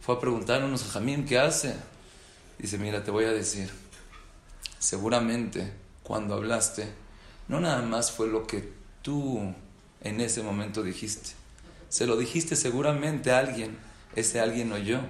[0.00, 1.74] Fue a preguntarnos a Jamín qué hace.
[2.60, 3.70] Dice, mira, te voy a decir,
[4.78, 6.92] seguramente cuando hablaste,
[7.48, 8.70] no nada más fue lo que
[9.00, 9.54] tú
[10.02, 11.30] en ese momento dijiste.
[11.88, 13.78] Se lo dijiste seguramente a alguien,
[14.14, 15.00] ese alguien oyó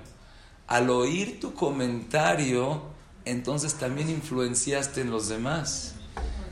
[0.69, 2.83] al oír tu comentario,
[3.25, 5.95] entonces también influenciaste en los demás.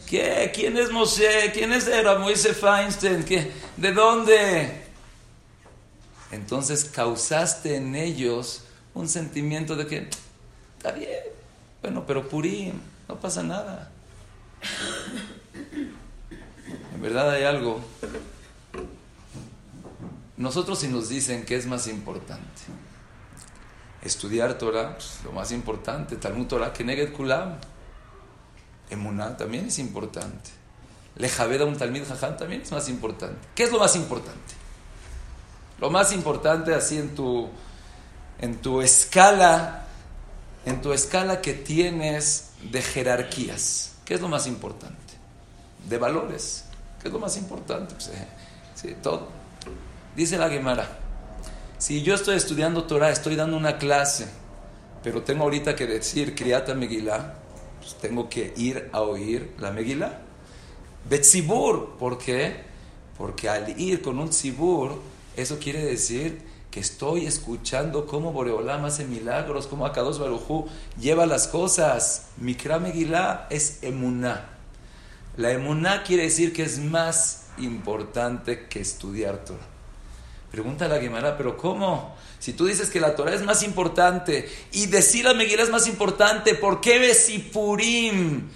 [0.09, 0.51] ¿Qué?
[0.53, 1.53] ¿Quién es Moshe?
[1.53, 3.23] ¿Quién es era Moisés Feinstein?
[3.23, 3.53] ¿Qué?
[3.77, 4.83] ¿De dónde?
[6.33, 10.11] Entonces causaste en ellos un sentimiento de que
[10.79, 11.21] está bien,
[11.83, 13.91] bueno, pero Purim, no pasa nada.
[16.95, 17.81] En verdad hay algo.
[20.37, 22.63] Nosotros si nos dicen que es más importante
[24.03, 27.59] estudiar Torah, pues, lo más importante, Talmud Torah, Keneged Kulam.
[28.91, 30.51] Emuná también es importante.
[31.17, 33.49] Lejaveda un Talmid Jajam también es más importante.
[33.55, 34.55] ¿Qué es lo más importante?
[35.81, 37.49] Lo más importante así en tu,
[38.41, 39.88] en tu escala,
[40.69, 43.95] en tu escala que tienes de jerarquías.
[44.05, 44.97] ¿Qué es lo más importante?
[45.89, 46.65] De valores.
[47.01, 47.95] ¿Qué es lo más importante?
[47.95, 48.27] Pues, eh,
[48.75, 49.29] sí, todo.
[50.15, 50.99] Dice la Gemara.
[51.79, 54.27] Si yo estoy estudiando Torah, estoy dando una clase,
[55.03, 57.35] pero tengo ahorita que decir Kriata Megillah,
[57.81, 60.19] pues tengo que ir a oír la Megillah.
[61.09, 62.65] Betzibur, ¿por qué?
[63.17, 65.01] Porque al ir con un tzibur,
[65.37, 70.67] eso quiere decir que estoy escuchando cómo Boreolam hace milagros, cómo Akados Barujú
[71.01, 72.27] lleva las cosas.
[72.37, 74.51] Mikra Megillah es emuná.
[75.37, 79.67] La emuná quiere decir que es más importante que estudiar Torah.
[80.51, 82.17] Pregunta a la Gemara, pero ¿cómo?
[82.39, 85.87] Si tú dices que la Torah es más importante y decir la Megillah es más
[85.87, 87.15] importante, ¿por qué
[87.53, 88.49] Purim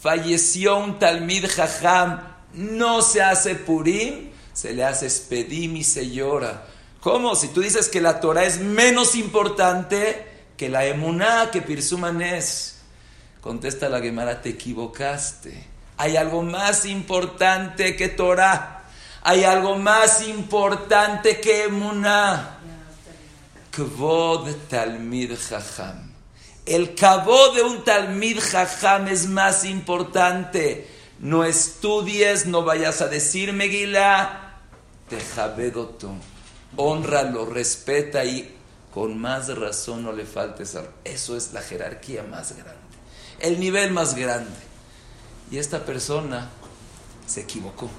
[0.00, 2.20] falleció un Talmid Jajam?
[2.54, 6.66] No se hace Purim, se le hace Spedim y se llora.
[7.00, 7.34] ¿Cómo?
[7.34, 12.76] Si tú dices que la Torah es menos importante que la Emuná, que Pirsumanes.
[13.40, 15.66] Contesta la Gemara, te equivocaste.
[15.96, 18.84] Hay algo más importante que Torah.
[19.22, 22.58] Hay algo más importante que Emuná.
[23.70, 26.12] Kvod Talmid Jajam.
[26.66, 30.86] El cabo de un Talmid Jajam es más importante.
[31.18, 34.58] No estudies, no vayas a decir Megillah.
[35.08, 36.14] Tejabedoto.
[36.76, 38.56] Honralo, respeta y
[38.92, 40.76] con más razón no le faltes.
[41.04, 42.80] Eso es la jerarquía más grande.
[43.38, 44.50] El nivel más grande.
[45.50, 46.48] Y esta persona
[47.26, 47.90] se equivocó.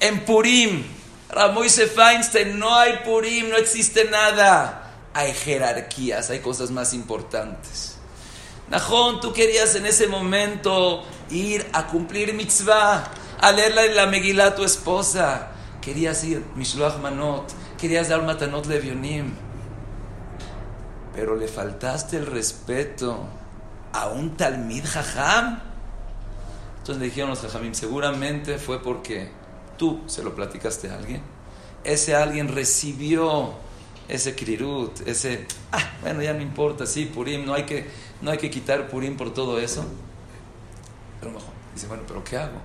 [0.00, 0.84] En Purim,
[1.30, 4.84] Ramoise Feinstein, no hay Purim, no existe nada.
[5.12, 7.96] Hay jerarquías, hay cosas más importantes.
[8.70, 14.54] Najón, tú querías en ese momento ir a cumplir mitzvah, a leerle la Megillah a
[14.54, 15.48] tu esposa.
[15.80, 19.32] Querías ir, Mishloach Manot, querías dar Matanot Levionim.
[21.14, 23.26] Pero le faltaste el respeto
[23.92, 25.60] a un Talmid Jajam.
[26.78, 29.30] Entonces le dijeron los Jajamim, seguramente fue porque
[29.76, 31.22] tú se lo platicaste a alguien,
[31.84, 33.54] ese alguien recibió
[34.08, 37.86] ese krirut, ese, ah, bueno, ya no importa, sí, Purim, no hay que,
[38.22, 39.84] no hay que quitar Purim por todo eso.
[41.20, 42.58] Pero mejor, dice, bueno, pero ¿qué hago?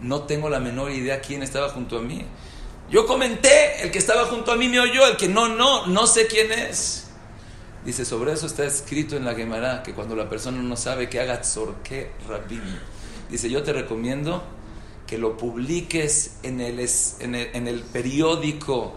[0.00, 2.24] No tengo la menor idea quién estaba junto a mí.
[2.92, 6.06] Yo comenté, el que estaba junto a mí me oyó, el que no, no, no
[6.06, 7.06] sé quién es.
[7.86, 11.18] Dice, sobre eso está escrito en la Gemara, que cuando la persona no sabe que
[11.18, 12.60] haga tzorke rabim.
[13.30, 14.44] Dice, yo te recomiendo
[15.06, 16.86] que lo publiques en el,
[17.20, 18.92] en el, en el periódico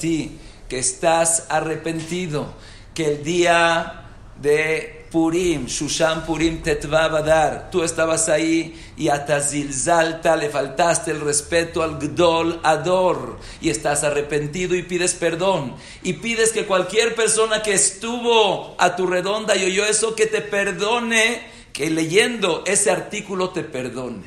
[0.00, 2.52] ti que estás arrepentido,
[2.92, 4.04] que el día
[4.42, 11.82] de Purim, Shushan Purim Tetva Badar, tú estabas ahí y atazilzalta, le faltaste el respeto
[11.82, 17.72] al Gdol Ador y estás arrepentido y pides perdón y pides que cualquier persona que
[17.72, 21.42] estuvo a tu redonda y oyó eso que te perdone,
[21.72, 24.26] que leyendo ese artículo te perdone.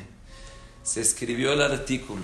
[0.82, 2.22] Se escribió el artículo.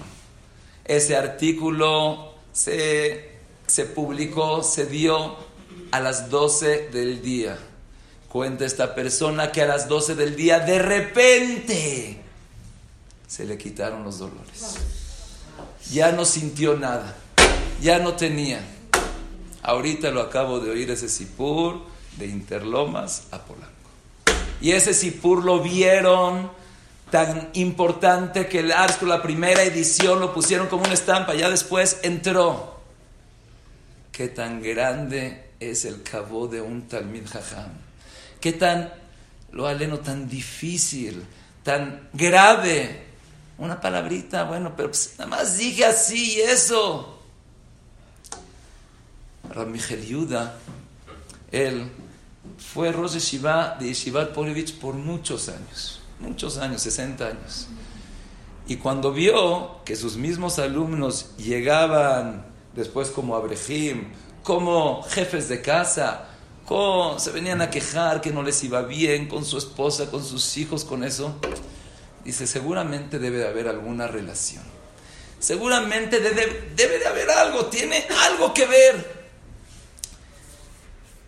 [0.84, 5.36] Ese artículo se, se publicó, se dio
[5.92, 7.56] a las 12 del día
[8.28, 12.20] Cuenta esta persona que a las 12 del día de repente
[13.26, 14.76] se le quitaron los dolores.
[15.90, 17.16] Ya no sintió nada.
[17.80, 18.60] Ya no tenía.
[19.62, 21.80] Ahorita lo acabo de oír ese sipur
[22.18, 23.72] de Interlomas a Polanco.
[24.60, 26.50] Y ese sipur lo vieron
[27.10, 31.34] tan importante que el Arsco, la primera edición, lo pusieron como una estampa.
[31.34, 32.78] Ya después entró.
[34.12, 37.87] Qué tan grande es el cabo de un Talmid Jajam
[38.40, 38.92] qué tan,
[39.52, 41.24] lo aleno, tan difícil,
[41.62, 43.06] tan grave.
[43.58, 47.18] Una palabrita, bueno, pero pues, nada más dije así y eso.
[49.50, 50.54] Rab Yuda,
[51.50, 51.90] él
[52.58, 57.68] fue Rosh Shiva de Yeshivat Polevich por muchos años, muchos años, 60 años.
[58.66, 64.08] Y cuando vio que sus mismos alumnos llegaban después como Abrehim,
[64.42, 66.28] como jefes de casa,
[67.18, 70.84] se venían a quejar que no les iba bien con su esposa, con sus hijos,
[70.84, 71.34] con eso.
[72.24, 74.62] Dice, seguramente debe de haber alguna relación.
[75.40, 79.28] Seguramente debe, de haber algo, tiene algo que ver.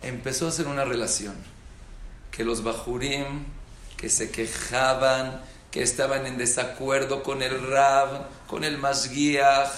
[0.03, 1.35] Empezó a hacer una relación.
[2.29, 3.45] Que los bajurim,
[3.97, 9.69] que se quejaban, que estaban en desacuerdo con el rab, con el masguiach,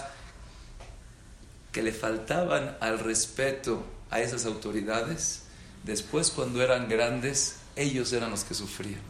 [1.72, 5.43] que le faltaban al respeto a esas autoridades,
[5.84, 9.02] Después, cuando eran grandes, ellos eran los que sufrían.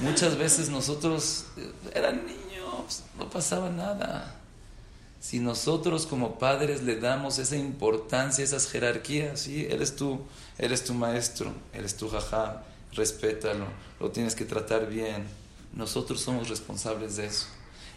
[0.00, 4.36] Muchas veces nosotros eh, eran niños, no pasaba nada.
[5.20, 9.66] Si nosotros como padres le damos esa importancia, esas jerarquías, ¿sí?
[9.68, 10.20] él es tu,
[10.58, 13.66] eres tu maestro, él es tu jajá, respétalo,
[13.98, 15.26] lo tienes que tratar bien.
[15.72, 17.46] Nosotros somos responsables de eso.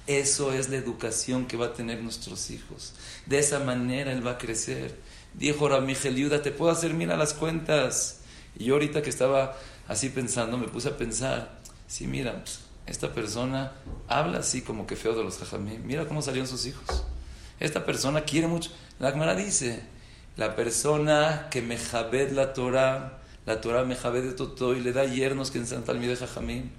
[0.08, 2.94] Eso es la educación que va a tener nuestros hijos.
[3.28, 4.96] De esa manera él va a crecer.
[5.34, 8.22] Dijo Ramigel Yuda, te puedo hacer mira las cuentas.
[8.58, 9.56] Y yo ahorita que estaba
[9.88, 13.74] así pensando, me puse a pensar, sí, mira, pues, esta persona
[14.08, 15.78] habla así como que feo de los jajamí.
[15.78, 17.04] Mira cómo salieron sus hijos.
[17.60, 18.72] Esta persona quiere mucho.
[19.00, 19.84] La Gemara dice,
[20.38, 24.94] la persona que me jabed la Torah, la Torah me jabed de todo y le
[24.94, 26.72] da yernos que en Santa de Jajamín.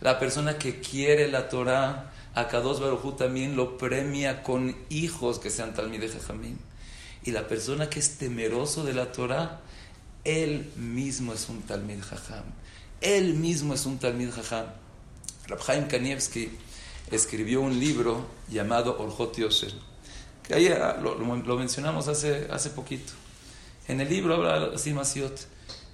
[0.00, 5.50] La persona que quiere la Torah, a Kadosh Baruj también lo premia con hijos que
[5.50, 6.58] sean de Jajamín.
[7.24, 9.60] Y la persona que es temeroso de la Torah,
[10.24, 12.44] él mismo es un Talmid Jajam.
[13.00, 14.66] Él mismo es un Talmid Jajam.
[15.46, 16.50] Rabhaim Kanievski
[17.10, 19.72] escribió un libro llamado Orjot Yosher,
[20.42, 23.12] que ahí ah, lo, mencionamos hace, hace poquito.
[23.88, 25.46] En el libro habla así Masiot,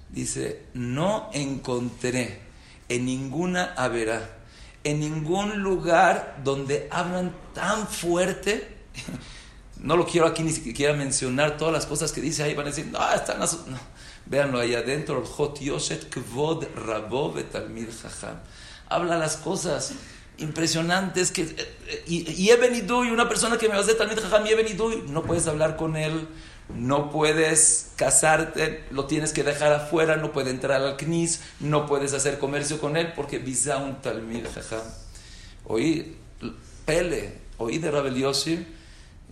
[0.09, 2.39] dice, no encontré
[2.87, 4.37] en ninguna avera,
[4.83, 8.67] en ningún lugar donde hablan tan fuerte
[9.81, 12.53] no lo quiero aquí ni siquiera mencionar todas las cosas que dice ahí.
[12.53, 13.65] Van a decir, no, están las...
[13.67, 13.77] No.
[14.27, 15.25] Véanlo ahí adentro.
[15.25, 18.37] Jot Yoshet Kvod Rabo Betalmid Jajam.
[18.87, 19.93] Habla las cosas
[20.37, 21.41] impresionantes que...
[21.41, 25.23] Eh, y, y y una persona que me va a hacer Talmid Jajam, y no
[25.23, 26.27] puedes hablar con él,
[26.69, 32.13] no puedes casarte, lo tienes que dejar afuera, no puede entrar al Knis, no puedes
[32.13, 34.85] hacer comercio con él porque visa un Talmid Jajam.
[35.65, 36.17] Oí,
[36.85, 38.59] Pele, oí de Rabel Yosef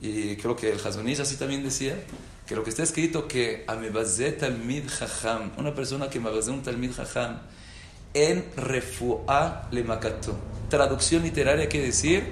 [0.02, 1.96] y creo que el Hazonish así también decía,
[2.48, 6.94] que lo que está escrito que Amebazé Talmid Jajam, una persona que Amebazé un Talmid
[6.94, 7.40] Jajam,
[8.14, 10.36] en refuá le makato.
[10.70, 12.24] Traducción literaria quiere decir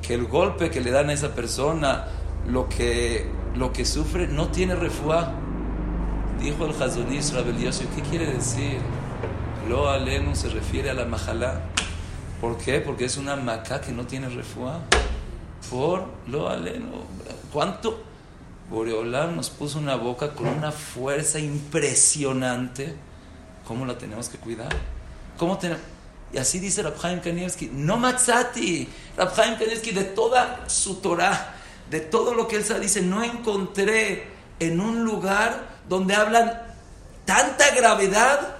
[0.00, 2.06] que el golpe que le dan a esa persona,
[2.46, 5.32] lo que, lo que sufre, no tiene refuá.
[6.40, 8.78] Dijo el Hazonish Rabel Yosef, ¿qué quiere decir?
[9.68, 11.62] Lo alenu se refiere a la majalá.
[12.40, 12.80] ¿Por qué?
[12.80, 14.82] Porque es una maca que no tiene refuá
[15.70, 17.13] por lo aleno.
[17.54, 18.02] ¿Cuánto?
[18.68, 22.96] Boreolam nos puso una boca con una fuerza impresionante.
[23.64, 24.74] ¿Cómo la tenemos que cuidar?
[25.38, 25.84] ¿Cómo tenemos?
[26.32, 28.88] Y así dice Rabhaim Kanievski, no matzati.
[29.16, 31.54] Rabhaim Kanievski de toda su Torah,
[31.88, 34.26] de todo lo que él dice, no encontré
[34.58, 36.60] en un lugar donde hablan
[37.24, 38.56] tanta gravedad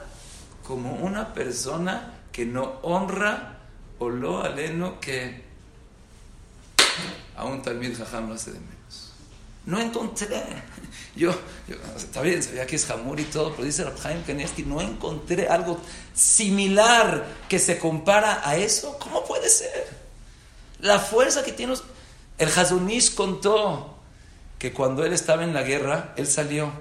[0.65, 3.59] como una persona que no honra
[3.99, 5.43] o lo aleno que
[7.37, 8.74] a un talmid jajam lo hace de menos.
[9.67, 10.43] No encontré.
[11.17, 11.33] Yo,
[11.97, 15.81] está bien, sabía que es jamur y todo, pero dice Rabhaim Kanievski, no encontré algo
[16.13, 18.99] similar que se compara a eso.
[18.99, 19.89] ¿Cómo puede ser?
[20.81, 21.75] La fuerza que tiene.
[22.37, 23.97] El Hazunish contó
[24.59, 26.73] que cuando él estaba en la guerra, él salió.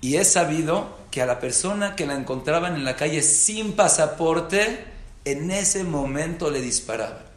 [0.00, 4.84] Y es sabido que a la persona que la encontraban en la calle sin pasaporte,
[5.24, 7.33] en ese momento le disparaban.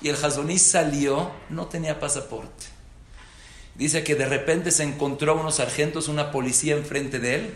[0.00, 2.66] Y el Hazonish salió, no tenía pasaporte.
[3.74, 7.54] Dice que de repente se encontró unos sargentos, una policía enfrente de él.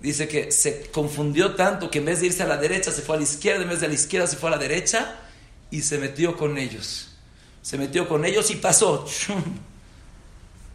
[0.00, 3.16] Dice que se confundió tanto que en vez de irse a la derecha se fue
[3.16, 5.20] a la izquierda, en vez de a la izquierda se fue a la derecha
[5.70, 7.12] y se metió con ellos.
[7.62, 9.06] Se metió con ellos y pasó.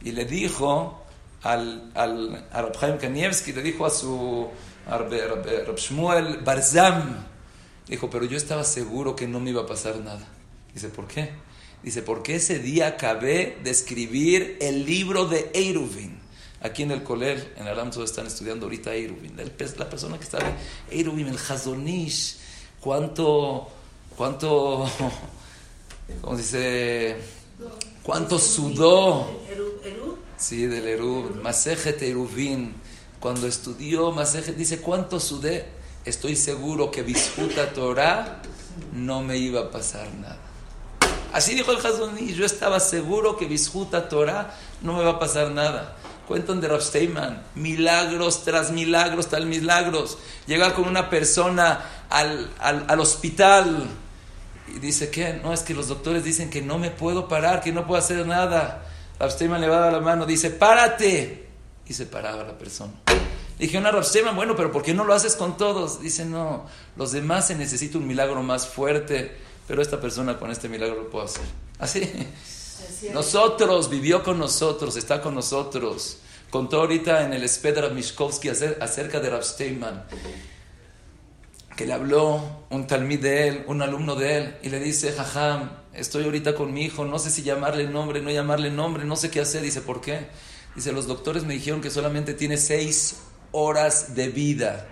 [0.04, 1.06] Y le dijo
[1.44, 4.50] al, al a Rab Kanievski, le dijo a su
[4.88, 7.24] a Rab, Barzam,
[7.88, 10.28] dijo, pero yo estaba seguro que no me iba a pasar nada.
[10.74, 11.30] Dice, ¿por qué?
[11.84, 16.20] Dice, porque ese día acabé de escribir el libro de Eiruvin.
[16.62, 19.36] Aquí en el Colel, en Aram, todos están estudiando ahorita Eiruvin.
[19.36, 22.38] La persona que en Eiruvin, el Hazonish,
[22.80, 23.68] cuánto,
[24.16, 24.88] cuánto,
[26.22, 27.18] ¿cómo dice?
[28.04, 29.42] Cuánto sudó.
[30.38, 31.42] Sí, del Erub.
[31.42, 32.74] Masejet Eruvin.
[33.20, 35.66] Cuando estudió Masejet, dice, ¿cuánto sudé?
[36.06, 38.42] Estoy seguro que disputa Torah
[38.94, 40.40] no me iba a pasar nada.
[41.34, 45.52] Así dijo el Hazoni, yo estaba seguro que Bishuta Torah no me va a pasar
[45.52, 45.96] nada.
[46.28, 50.18] Cuentan de Rav Steinman, milagros tras milagros, tal milagros.
[50.46, 51.80] Llega con una persona
[52.10, 53.86] al, al, hospital
[54.74, 55.40] y dice, ¿qué?
[55.42, 58.26] No, es que los doctores dicen que no me puedo parar, que no puedo hacer
[58.26, 58.86] nada.
[59.20, 61.48] Rav Steinman le va a dar la mano, dice, párate.
[61.88, 62.94] Y se paraba la persona.
[63.58, 66.02] Dije a Rav Steinman, bueno, pero ¿por qué no lo haces con todos?
[66.02, 66.66] Dice, no,
[66.98, 69.38] los demás se necesita un milagro más fuerte
[69.72, 71.46] pero esta persona con este milagro lo puede hacer.
[71.80, 72.02] Así.
[73.14, 76.18] Nosotros, vivió con nosotros, está con nosotros.
[76.50, 80.04] Contó ahorita en el Spedra Mishkovsky acerca de Rav Steinman,
[81.78, 85.72] que le habló un talmid de él, un alumno de él, y le dice, jajam,
[85.94, 89.32] estoy ahorita con mi hijo, no sé si llamarle nombre, no llamarle nombre, no sé
[89.32, 89.62] qué hacer.
[89.62, 90.28] Dice, ¿por qué?
[90.76, 93.22] Dice, los doctores me dijeron que solamente tiene seis
[93.54, 94.86] horas de vida.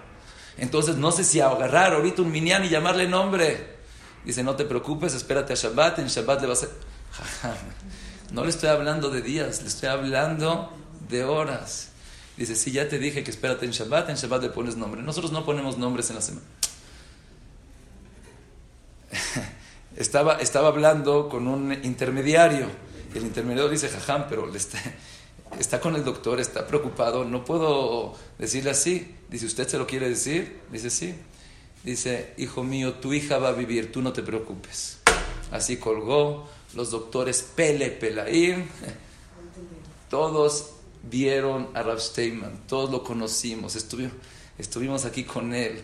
[0.58, 3.79] Entonces no sé si agarrar ahorita un minián y llamarle nombre.
[4.26, 6.68] Dice, no te preocupes, espérate a Shabbat, en Shabbat le vas a...
[8.32, 10.72] No le estoy hablando de días, le estoy hablando
[11.10, 11.90] de horas.
[12.38, 15.02] Dice, sí, ya te dije que espérate en Shabbat, en Shabbat le pones nombre.
[15.02, 16.46] Nosotros no ponemos nombres en la semana.
[19.98, 22.68] estaba, estaba hablando con un intermediario.
[23.16, 24.78] El intermediario dice, jajam, pero está,
[25.58, 29.16] está con el doctor, está preocupado, no puedo decirle así.
[29.30, 30.62] Dice, ¿usted se lo quiere decir?
[30.72, 31.16] Dice, sí
[31.84, 34.98] dice, hijo mío, tu hija va a vivir, tú no te preocupes.
[35.52, 38.66] Así colgó, los doctores Pele Pelaim,
[40.10, 40.72] todos
[41.04, 44.14] vieron a Rav Steinman, todos lo conocimos, estuvimos,
[44.58, 45.84] estuvimos aquí con él.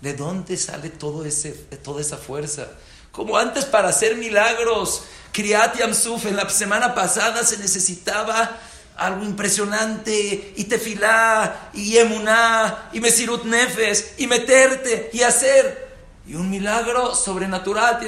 [0.00, 2.68] ¿De dónde sale todo ese, toda esa fuerza?
[3.10, 8.60] Como antes para hacer milagros, Kriat Yamsuf en la semana pasada se necesitaba
[8.98, 15.88] algo impresionante, y tefilá, y emuná, y mesirut nefes, y meterte, y hacer.
[16.26, 18.00] Y un milagro sobrenatural.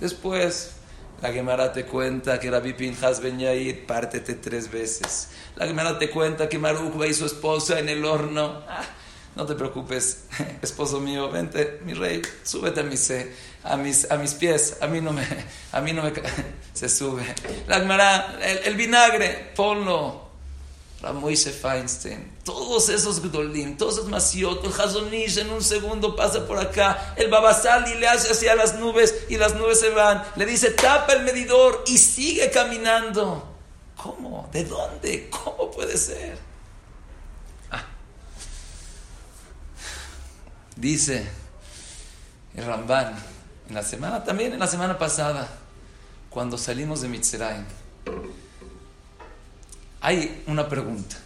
[0.00, 0.70] Después,
[1.20, 5.28] la Gemara te cuenta que Rabbi Pinjas Ben Yair, pártete tres veces.
[5.56, 8.64] La Gemara te cuenta que Maruch y su esposa en el horno.
[8.68, 8.82] Ah,
[9.36, 10.24] no te preocupes,
[10.62, 13.12] esposo mío, vente, mi rey, súbete a mis,
[13.62, 14.78] a mis, a mis pies.
[14.80, 15.24] A mí no me,
[15.72, 16.12] a mí no me,
[16.72, 17.22] se sube.
[17.68, 20.21] La Gemara, el, el vinagre, ponlo
[21.10, 26.58] Moise Feinstein, todos esos Gdolim, todos esos Masiot, el Hazonish en un segundo pasa por
[26.58, 30.70] acá, el Babasali le hace hacia las nubes y las nubes se van, le dice
[30.70, 33.48] tapa el medidor y sigue caminando.
[34.00, 34.48] ¿Cómo?
[34.52, 35.28] ¿De dónde?
[35.30, 36.38] ¿Cómo puede ser?
[37.70, 37.84] Ah.
[40.76, 41.28] Dice
[42.54, 43.16] el Ramban,
[43.68, 45.48] en la semana, también en la semana pasada,
[46.30, 47.64] cuando salimos de Mitzrayim,
[50.02, 51.16] hay una pregunta.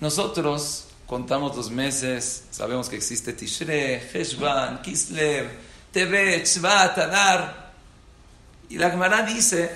[0.00, 5.50] Nosotros contamos los meses, sabemos que existe Tishre, Heshvan, Kislev,
[5.92, 7.72] Tevet, Shvat, Adar.
[8.70, 9.70] Y la Gemara dice,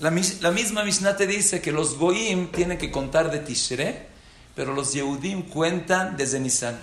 [0.00, 4.06] la, misma Mishnah te dice que los Goim tienen que contar de Tishre,
[4.54, 6.78] pero los Yehudim cuentan desde Nisan.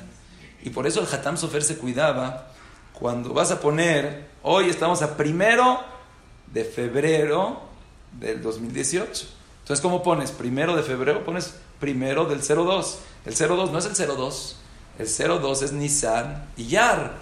[0.64, 2.52] Y por eso el Hatam Sofer se cuidaba
[2.94, 5.80] cuando vas a poner, hoy estamos a primero
[6.48, 7.62] de febrero,
[8.20, 9.41] del 2018.
[9.62, 10.32] Entonces, ¿cómo pones?
[10.32, 13.00] Primero de febrero, pones primero del 02.
[13.26, 14.58] El 02 no es el 02.
[15.00, 17.16] El 02 es Nisan y Yar.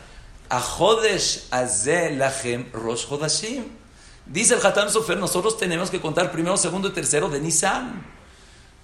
[0.49, 3.65] A Jodesh Aze Lachem Rosh Hodashim.
[4.25, 8.05] Dice el Hatam Sofer, nosotros tenemos que contar primero, segundo y tercero de Nisan.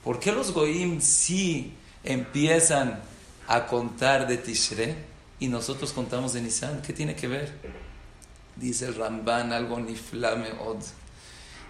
[0.03, 2.99] ¿Por qué los Goim sí empiezan
[3.47, 4.95] a contar de Tishre
[5.39, 6.81] y nosotros contamos de Nisan?
[6.81, 7.53] ¿Qué tiene que ver?
[8.55, 10.77] Dice el Ramban algo niflame od.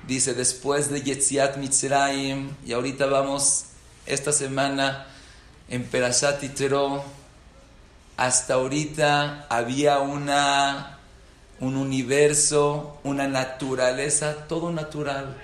[0.08, 3.66] Dice después de Yetziat Mitzrayim y ahorita vamos
[4.06, 5.08] esta semana
[5.68, 7.03] en Perashat Itro,
[8.16, 10.99] hasta ahorita había una,
[11.60, 15.36] un universo, una naturaleza, todo natural.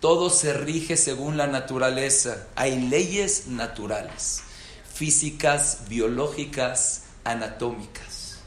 [0.00, 2.48] Todo se rige según la naturaleza.
[2.56, 4.42] Hay leyes naturales,
[4.92, 8.38] físicas, biológicas, anatómicas.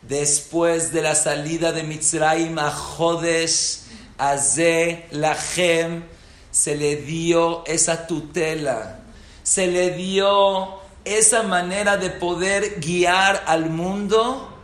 [0.00, 3.80] Después de la salida de Mitzrayim a Jodesh,
[4.20, 6.04] Aze, Lachem,
[6.50, 9.00] se le dio esa tutela,
[9.42, 14.54] se le dio esa manera de poder guiar al mundo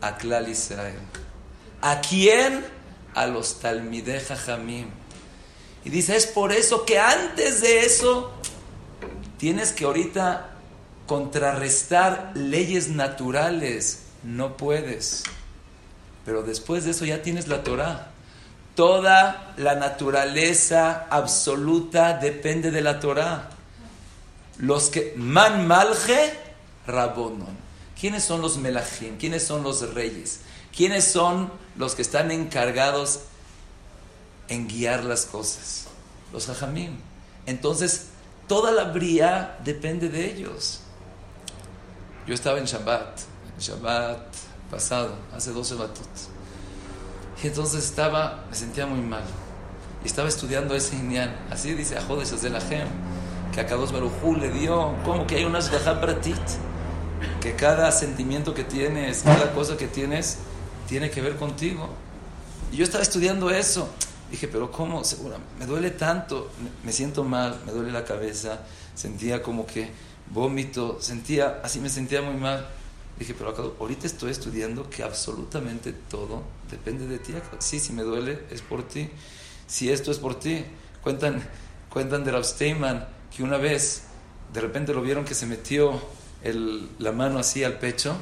[0.00, 0.98] a Klal Israel.
[1.82, 2.64] ¿A quién?
[3.14, 4.88] A los Talmideh Jamim.
[5.84, 8.32] Y dice, es por eso que antes de eso
[9.36, 10.52] tienes que ahorita
[11.06, 14.04] contrarrestar leyes naturales.
[14.22, 15.24] No puedes.
[16.24, 18.11] Pero después de eso ya tienes la Torah.
[18.74, 23.50] Toda la naturaleza absoluta depende de la Torah.
[24.58, 26.38] Los que man malje
[26.86, 27.56] rabonon.
[27.98, 29.18] ¿Quiénes son los melachim?
[29.18, 30.40] ¿Quiénes son los reyes?
[30.74, 33.20] ¿Quiénes son los que están encargados
[34.48, 35.86] en guiar las cosas?
[36.32, 36.96] Los hajamim.
[37.46, 38.06] Entonces,
[38.48, 40.80] toda la bría depende de ellos.
[42.26, 43.20] Yo estaba en Shabbat,
[43.58, 44.34] Shabbat
[44.70, 46.31] pasado, hace 12 batuts.
[47.48, 49.22] Entonces estaba, me sentía muy mal.
[50.04, 51.34] Y estaba estudiando ese indian.
[51.50, 52.88] Así dice Ajodes de la Gem,
[53.52, 56.36] que a Kadosh Barujú le dio, como que hay unas pratit,
[57.40, 60.38] que cada sentimiento que tienes, cada cosa que tienes,
[60.88, 61.88] tiene que ver contigo.
[62.72, 63.88] Y yo estaba estudiando eso.
[64.30, 65.04] Dije, pero ¿cómo?
[65.04, 66.50] Segura, me duele tanto,
[66.84, 68.60] me siento mal, me duele la cabeza,
[68.94, 69.90] sentía como que
[70.30, 72.66] vómito, sentía, así me sentía muy mal.
[73.18, 77.34] Dije, pero acá, ahorita estoy estudiando que absolutamente todo depende de ti.
[77.58, 79.08] Sí, si me duele, es por ti.
[79.66, 80.64] Si esto es por ti.
[81.02, 81.42] Cuentan,
[81.90, 84.04] cuentan de Rav Steinman que una vez,
[84.52, 86.00] de repente lo vieron que se metió
[86.42, 88.16] el, la mano así al pecho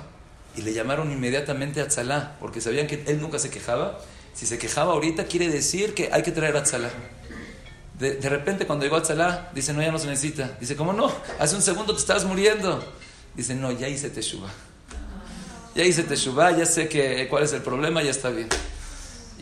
[0.57, 4.01] y le llamaron inmediatamente a Tzalá, porque sabían que él nunca se quejaba.
[4.34, 6.91] Si se quejaba ahorita, quiere decir que hay que traer a Tzalá.
[7.99, 10.57] De, de, repente, cuando llegó a Tzalá, dice, no, ya no se necesita.
[10.59, 11.12] Dice, ¿cómo no?
[11.38, 12.82] Hace un segundo te estabas muriendo.
[13.34, 14.51] Dice, no, ya hice teshuva
[15.75, 18.49] ya hice teshuva, ya sé que, cuál es el problema, ya está bien.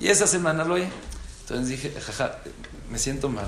[0.00, 0.88] Y esa semana lo oí.
[1.42, 2.38] Entonces dije, jaja,
[2.90, 3.46] me siento mal.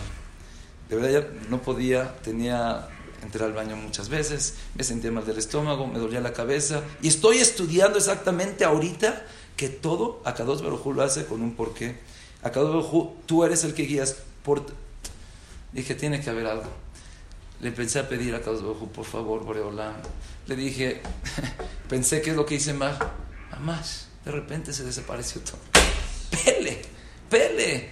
[0.89, 2.89] De verdad ya no podía, tenía,
[3.23, 6.83] entré al baño muchas veces, me sentía mal del estómago, me dolía la cabeza.
[7.03, 9.25] Y estoy estudiando exactamente ahorita
[9.57, 11.99] que todo Akados Barujú lo hace con un porqué.
[12.43, 14.17] Akados Barujú, tú eres el que guías.
[14.43, 14.65] Por...
[15.73, 16.65] Dije, tiene que haber algo.
[17.61, 19.95] Le empecé a pedir a Kadosh Baruj por favor, Boreolam.
[20.47, 21.03] Le dije,
[21.89, 22.97] pensé que es lo que hice mal.
[23.61, 25.59] Más, de repente se desapareció todo.
[26.31, 26.81] Pele,
[27.29, 27.91] pele.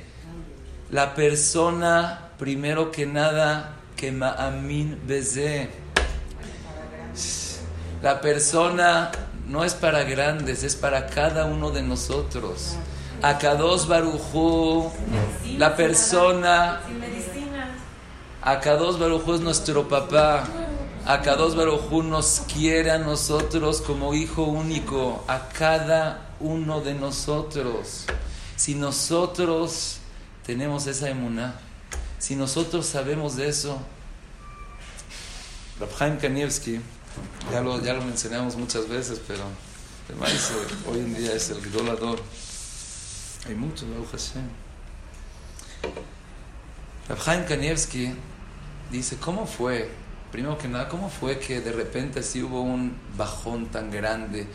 [0.91, 5.69] La persona, primero que nada, que Ma'amin Beze.
[8.01, 9.11] La persona
[9.47, 12.77] no es para grandes, es para cada uno de nosotros.
[13.21, 14.91] A Kadosh Barujú,
[15.59, 16.81] la persona
[18.43, 20.47] Akados Barujú es nuestro papá.
[21.05, 28.05] Akados Barujú nos quiere a nosotros como hijo único, a cada uno de nosotros.
[28.57, 29.99] Si nosotros
[30.47, 31.61] tenemos esa emuná,
[32.19, 33.81] si nosotros sabemos de eso,
[35.81, 36.81] Rabhaim Kanievski,
[37.53, 39.45] ya lo, ya lo mencionamos muchas veces, pero
[40.09, 42.21] el hoy en día es el idolador.
[43.47, 44.49] Hay muchos, Baruch Hashem.
[47.09, 48.15] Rabhaim Kanievski
[48.91, 49.91] dice, ¿cómo fue?
[50.33, 54.47] Primero que nada, ¿cómo fue que de repente así hubo un bajón tan grande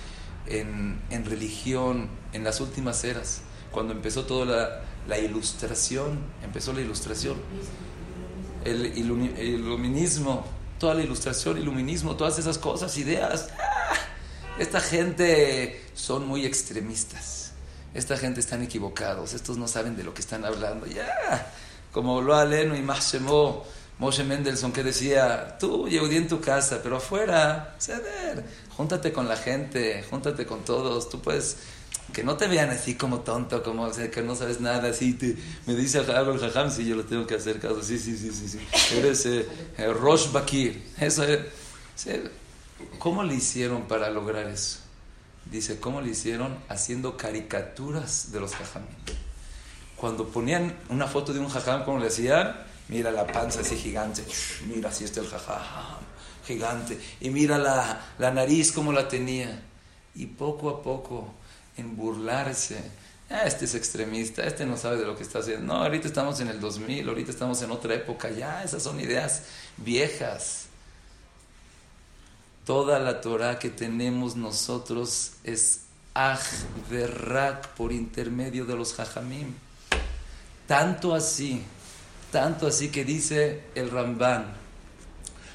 [0.46, 3.42] en, en religión en las últimas eras?
[3.72, 7.38] Cuando empezó toda la, la ilustración, empezó la ilustración,
[8.64, 10.46] el, el, iluminismo,
[10.80, 13.50] toda la ilustración, iluminismo, todas esas cosas, ideas.
[13.60, 13.96] ¡ah!
[14.60, 17.54] Esta gente son muy extremistas.
[17.96, 19.34] Esta gente están equivocados.
[19.34, 20.86] Estos no saben de lo que están hablando.
[20.86, 21.52] Ya,
[21.92, 23.66] como lo aleno y Mashemo
[24.00, 28.44] Moshe Mendelssohn que decía, tú Yehudi en tu casa, pero afuera, ceder,
[28.76, 31.58] júntate con la gente, júntate con todos, tú puedes,
[32.12, 35.14] que no te vean así como tonto, como o sea, que no sabes nada, así
[35.14, 35.38] te,
[35.68, 38.32] me dice algo el jajam, sí, yo lo tengo que hacer caso, sí, sí, sí,
[38.32, 38.60] sí, sí.
[38.98, 40.84] Eres eh, eh, Rosh Bakir.
[41.00, 41.40] Eso es,
[43.00, 44.80] ¿Cómo le hicieron para lograr eso?
[45.50, 46.58] Dice, ¿cómo le hicieron?
[46.68, 48.84] Haciendo caricaturas de los jajam.
[49.96, 52.56] Cuando ponían una foto de un jajam, ¿cómo le hacían?
[52.94, 54.24] Mira la panza así gigante,
[54.68, 55.98] mira así está el jajam,
[56.46, 59.64] gigante, y mira la, la nariz como la tenía.
[60.14, 61.34] Y poco a poco
[61.76, 62.84] en burlarse.
[63.32, 65.74] Ah, este es extremista, este no sabe de lo que está haciendo.
[65.74, 69.46] No, ahorita estamos en el 2000, ahorita estamos en otra época, ya, esas son ideas
[69.78, 70.66] viejas.
[72.64, 75.80] Toda la Torah que tenemos nosotros es
[76.14, 76.40] Aj
[77.76, 79.56] por intermedio de los Jajamim.
[80.68, 81.64] Tanto así,
[82.34, 84.56] tanto así que dice el Ramban,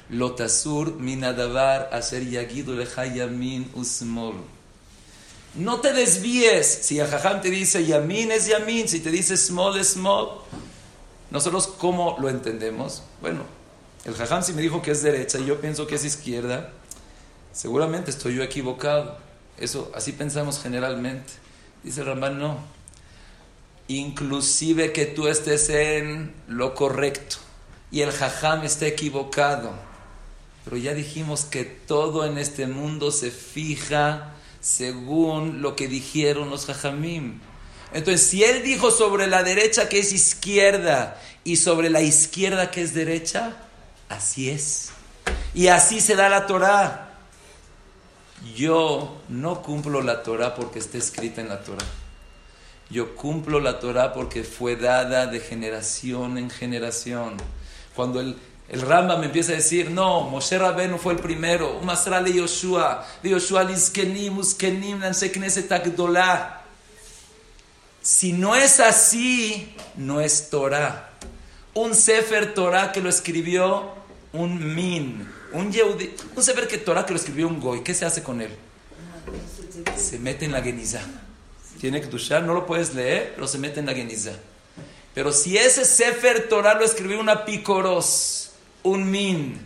[0.09, 4.35] Lotasur minadavar hacer yagidu lechayamin usmol.
[5.55, 6.65] No te desvíes.
[6.65, 10.29] Si el jajam te dice yamin es yamin, si te dice small es small.
[11.29, 13.03] Nosotros, ¿cómo lo entendemos?
[13.21, 13.43] Bueno,
[14.05, 16.71] el jajam si me dijo que es derecha y yo pienso que es izquierda,
[17.51, 19.17] seguramente estoy yo equivocado.
[19.57, 21.33] Eso, así pensamos generalmente.
[21.83, 22.78] Dice Ramban, no.
[23.89, 27.37] Inclusive que tú estés en lo correcto
[27.89, 29.73] y el jajam esté equivocado.
[30.63, 36.67] Pero ya dijimos que todo en este mundo se fija según lo que dijeron los
[36.67, 37.39] jajamim.
[37.91, 42.83] Entonces, si él dijo sobre la derecha que es izquierda y sobre la izquierda que
[42.83, 43.57] es derecha,
[44.07, 44.89] así es.
[45.55, 47.17] Y así se da la Torah.
[48.55, 51.85] Yo no cumplo la Torah porque esté escrita en la Torah.
[52.89, 57.37] Yo cumplo la Torah porque fue dada de generación en generación.
[57.95, 58.35] Cuando el,
[58.69, 63.29] el Ramba me empieza a decir, no, Moshe Rabenu fue el primero, de Yoshua, de
[63.29, 65.01] Yoshua Lizkenim, Uskenim,
[68.01, 71.11] Si no es así, no es Torah.
[71.75, 73.93] Un Sefer Torah que lo escribió
[74.33, 78.05] un Min, un Yehudi, un Sefer que Torah que lo escribió un Goy, ¿qué se
[78.05, 78.51] hace con él?
[79.95, 81.01] Se mete en la Geniza.
[81.79, 84.33] Tiene que duchar, no lo puedes leer, pero se mete en la Geniza.
[85.13, 88.51] Pero si ese Sefer Torah lo escribió una Picoros,
[88.83, 89.65] un min.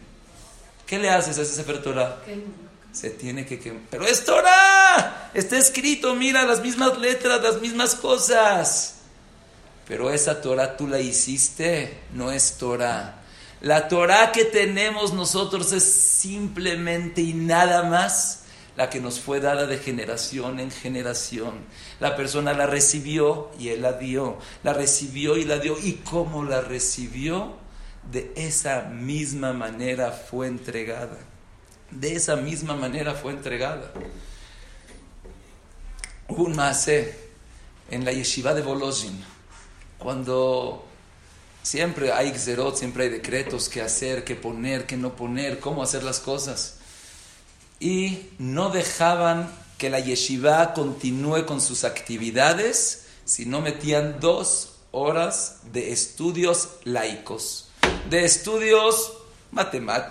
[0.85, 2.21] ¿Qué le haces a ese Sefer Torah?
[2.91, 3.81] Se tiene que quemar.
[3.89, 5.31] Pero es Torah.
[5.33, 8.95] Está escrito, mira, las mismas letras, las mismas cosas.
[9.87, 13.21] Pero esa Torah tú la hiciste, no es Torah.
[13.61, 18.42] La Torah que tenemos nosotros es simplemente y nada más
[18.75, 21.53] la que nos fue dada de generación en generación.
[21.99, 24.37] La persona la recibió y él la dio.
[24.63, 25.77] La recibió y la dio.
[25.79, 27.63] ¿Y cómo la recibió?
[28.11, 31.17] de esa misma manera fue entregada.
[31.89, 33.91] De esa misma manera fue entregada.
[36.27, 37.17] Un maase
[37.89, 39.23] en la yeshiva de Volozhin,
[39.99, 40.85] cuando
[41.61, 46.03] siempre hay xerot, siempre hay decretos que hacer, que poner, que no poner, cómo hacer
[46.03, 46.79] las cosas.
[47.83, 55.57] Y no dejaban que la yeshiva continúe con sus actividades si no metían dos horas
[55.71, 57.69] de estudios laicos
[58.09, 59.13] de estudios,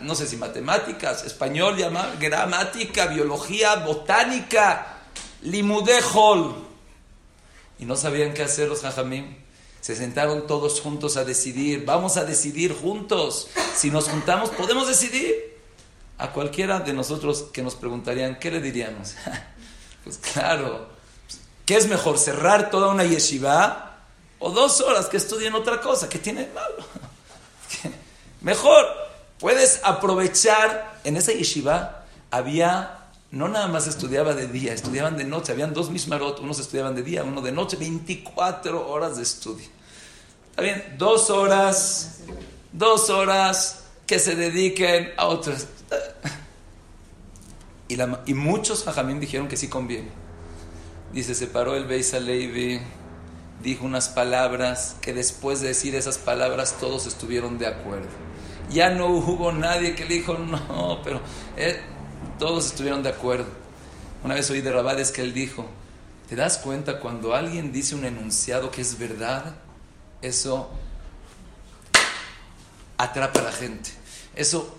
[0.01, 1.77] no sé si matemáticas, español,
[2.21, 5.03] gramática, biología, botánica,
[5.43, 6.55] limudejol.
[7.79, 9.37] Y no sabían qué hacer los jajamim.
[9.81, 11.85] Se sentaron todos juntos a decidir.
[11.85, 13.49] Vamos a decidir juntos.
[13.75, 15.52] Si nos juntamos, podemos decidir.
[16.23, 19.17] A cualquiera de nosotros que nos preguntarían, ¿qué le diríamos?
[20.05, 20.87] pues claro,
[21.67, 22.17] ¿qué es mejor?
[22.17, 23.99] ¿Cerrar toda una yeshiva
[24.39, 26.09] o dos horas que estudien otra cosa?
[26.09, 26.85] ¿Qué tiene malo?
[28.41, 28.87] Mejor,
[29.41, 35.51] puedes aprovechar, en esa yeshiva había, no nada más estudiaba de día, estudiaban de noche,
[35.51, 39.67] habían dos mismarot, unos estudiaban de día, uno de noche, 24 horas de estudio.
[40.51, 42.21] Está bien, dos horas,
[42.73, 43.82] dos horas
[44.13, 45.69] que se dediquen a otras.
[47.89, 47.97] Y,
[48.27, 50.11] y muchos hajamim dijeron que sí conviene.
[51.15, 52.83] Dice, se paró el Beis Levi,
[53.63, 58.11] dijo unas palabras que después de decir esas palabras todos estuvieron de acuerdo
[58.71, 61.23] ya no hubo nadie que le dijo no, pero
[61.57, 61.81] eh,
[62.39, 63.47] todos estuvieron de acuerdo.
[64.25, 65.67] Una vez oí de Rabades que él dijo,
[66.29, 69.57] ¿te das cuenta cuando alguien dice un enunciado que es verdad?
[70.21, 70.71] Eso
[72.99, 74.02] atrapa a la gente.
[74.35, 74.75] Eso,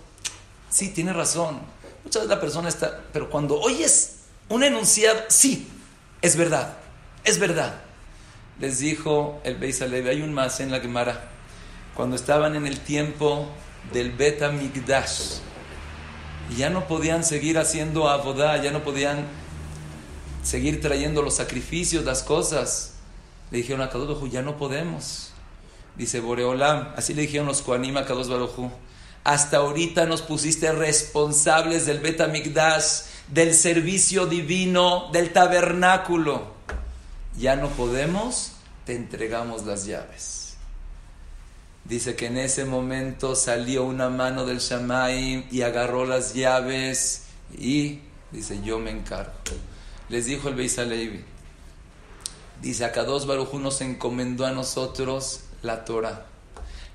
[0.69, 1.61] sí, tiene razón.
[2.03, 4.17] Muchas veces la persona está, pero cuando oyes
[4.49, 5.67] un enunciado, sí,
[6.21, 6.77] es verdad,
[7.23, 7.81] es verdad.
[8.59, 11.31] Les dijo el Beis Alevi, hay un más en la Gemara,
[11.95, 13.47] cuando estaban en el tiempo
[13.91, 15.39] del Beta Migdash.
[16.49, 19.25] Y ya no podían seguir haciendo abodá, ya no podían
[20.43, 22.93] seguir trayendo los sacrificios, las cosas.
[23.49, 25.31] Le dijeron a Kadosh ya no podemos.
[25.95, 28.27] Dice Boreolam, así le dijeron los Koanim a Kadosh
[29.23, 36.53] hasta ahorita nos pusiste responsables del Betamigdash, del servicio divino, del tabernáculo.
[37.37, 38.51] Ya no podemos,
[38.85, 40.55] te entregamos las llaves.
[41.85, 47.23] Dice que en ese momento salió una mano del Shamaim y agarró las llaves
[47.57, 47.99] y
[48.31, 49.33] dice, yo me encargo.
[50.09, 50.77] Les dijo el Beis
[52.61, 56.25] dice, acá dos Baruj nos encomendó a nosotros la Torah.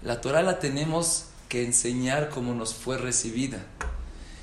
[0.03, 3.65] La Torah la tenemos que enseñar como nos fue recibida.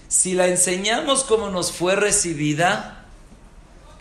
[0.08, 3.06] Si la enseñamos como nos fue recibida,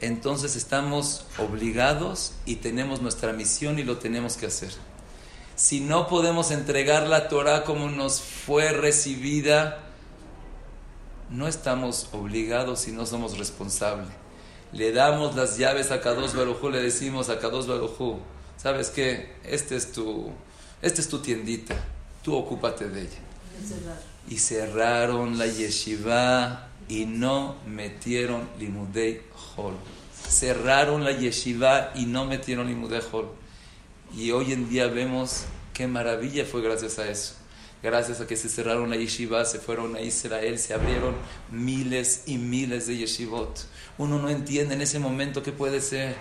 [0.00, 4.70] entonces estamos obligados y tenemos nuestra misión y lo tenemos que hacer.
[5.56, 9.80] Si no podemos entregar la Torah como nos fue recibida,
[11.30, 14.08] no estamos obligados y no somos responsables.
[14.72, 18.18] Le damos las llaves a Kadosh Barujú, le decimos a Kadosh Barujú,
[18.56, 19.36] ¿sabes qué?
[19.44, 20.30] Este es tu,
[20.82, 21.76] este es tu tiendita
[22.24, 23.18] tú ocúpate de ella.
[24.28, 29.22] Y cerraron la yeshiva y no metieron limudei
[29.56, 29.74] hol.
[30.28, 33.28] Cerraron la yeshiva y no metieron limudei hol.
[34.16, 35.44] Y hoy en día vemos
[35.74, 37.34] qué maravilla fue gracias a eso.
[37.82, 41.14] Gracias a que se cerraron la yeshiva, se fueron a Israel, se abrieron
[41.50, 43.66] miles y miles de yeshivot.
[43.98, 46.16] Uno no entiende en ese momento qué puede ser.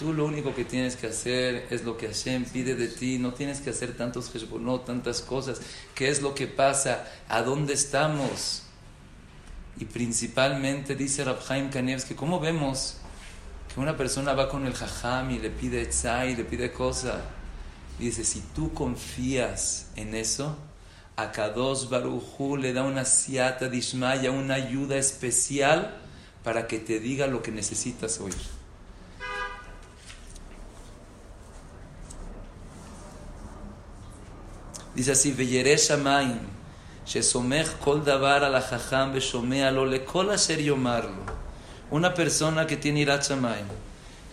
[0.00, 3.18] Tú lo único que tienes que hacer es lo que Hashem pide de ti.
[3.18, 5.60] No tienes que hacer tantos no tantas cosas.
[5.94, 7.06] ¿Qué es lo que pasa?
[7.28, 8.62] ¿A dónde estamos?
[9.78, 12.96] Y principalmente dice Rabhaim que ¿cómo vemos
[13.74, 17.20] que una persona va con el jajam y le pide etzai, le pide cosa?
[17.98, 20.56] dice, si tú confías en eso,
[21.16, 25.94] a Kadosh Baruchu le da una siata dishmaya, una ayuda especial
[26.42, 28.59] para que te diga lo que necesitas oír.
[34.94, 35.34] Dice así,
[37.82, 40.30] kol davar al lo le kol
[41.90, 43.30] Una persona que tiene irat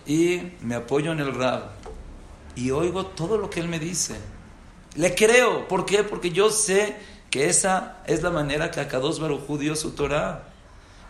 [0.06, 1.64] y me apoyo en el rab
[2.56, 4.16] y oigo todo lo que él me dice.
[4.96, 5.68] Le creo.
[5.68, 6.04] ¿Por qué?
[6.04, 6.96] Porque yo sé
[7.30, 10.44] que esa es la manera que Akados Baruj dio su Torah.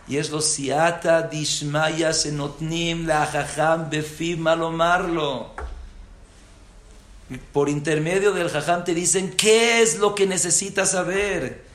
[0.10, 5.52] Y es lo siata dishmaya senotnim la jajam befiv malomarlo
[7.52, 11.66] por intermedio del jajam te dicen qué es lo que necesitas saber.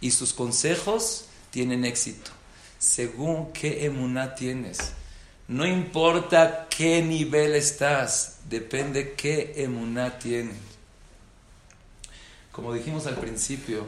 [0.00, 2.30] Y sus consejos tienen éxito,
[2.78, 4.92] según qué emuná tienes.
[5.48, 10.56] No importa qué nivel estás, depende qué emuná tienes.
[12.52, 13.86] Como dijimos al principio,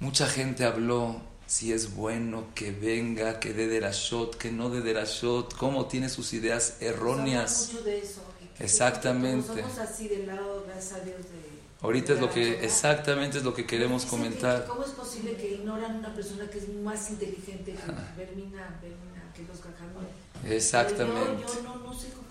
[0.00, 4.70] mucha gente habló si es bueno que venga, que dé de la shot, que no
[4.70, 7.70] dé de la shot, cómo tiene sus ideas erróneas.
[7.72, 8.22] Mucho de eso,
[8.58, 9.62] exactamente.
[9.62, 13.52] Somos así del lado, gracias a Dios, de, Ahorita es lo que, exactamente es lo
[13.52, 14.66] que queremos comentar.
[14.66, 17.78] ¿Cómo es posible que ignoran una persona que es más inteligente que
[18.16, 20.10] Bermina, Bermina, que los cajamones?
[20.46, 21.42] Exactamente.
[21.42, 22.23] Yo, yo no, no sé cómo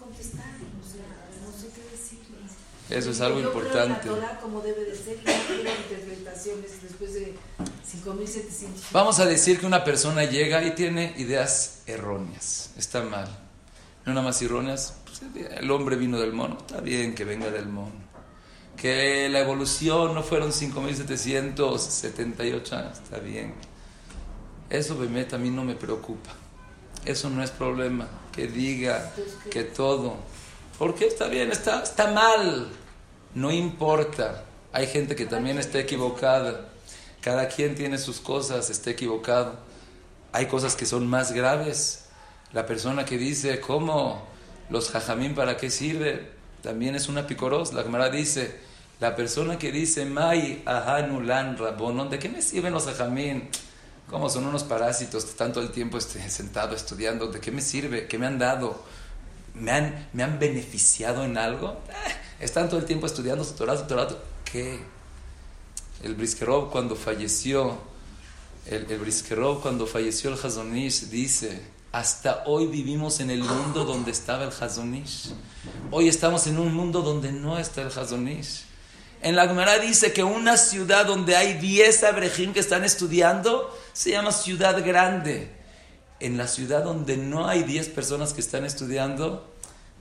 [2.89, 4.01] Eso es algo importante.
[4.01, 7.35] Creo la Torah como debe de ser y no quiero interpretaciones después de
[7.85, 8.91] 5700.
[8.91, 12.71] Vamos a decir que una persona llega y tiene ideas erróneas.
[12.77, 13.27] Está mal.
[14.05, 14.95] No nada más erróneas.
[15.05, 15.21] Pues,
[15.57, 16.57] el hombre vino del mono.
[16.59, 18.03] Está bien que venga del mono.
[18.75, 22.97] Que la evolución no fueron 5778 años.
[22.97, 23.53] Está bien.
[24.69, 26.31] Eso, Bemet, a mí no me preocupa.
[27.05, 28.09] Eso no es problema.
[28.31, 29.13] Que diga
[29.49, 30.17] que todo.
[30.83, 32.67] Porque está bien, está, está mal.
[33.35, 34.43] No importa.
[34.73, 36.65] Hay gente que también está equivocada.
[37.21, 39.55] Cada quien tiene sus cosas, está equivocado.
[40.33, 42.07] Hay cosas que son más graves.
[42.51, 44.27] La persona que dice, ¿cómo?
[44.69, 46.31] Los jajamín, ¿para qué sirve?
[46.61, 47.71] También es una picoros.
[47.71, 48.53] La Gemara dice,
[48.99, 53.47] la persona que dice, Mai ahanulan rabonon, ¿de qué me sirven los jajamín?
[54.09, 55.23] ¿Cómo son unos parásitos?
[55.23, 57.27] Están todo el tiempo este, sentado estudiando.
[57.27, 58.05] ¿De qué me sirve?
[58.05, 58.83] ¿Qué me han dado?
[59.53, 61.81] ¿Me han, me han beneficiado en algo?
[61.89, 63.77] Eh, están todo el tiempo estudiando su Torah.
[64.43, 64.93] ¿Qué?
[66.03, 67.77] el Briskerov cuando falleció,
[68.67, 74.11] el, el Briskerov cuando falleció el Hazonish dice, hasta hoy vivimos en el mundo donde
[74.11, 75.33] estaba el Hazonish.
[75.91, 78.65] Hoy estamos en un mundo donde no está el Hazonish.
[79.21, 84.11] En la Gemara dice que una ciudad donde hay 10 abrejim que están estudiando se
[84.11, 85.62] llama ciudad grande.
[86.19, 89.53] En la ciudad donde no hay 10 personas que están estudiando,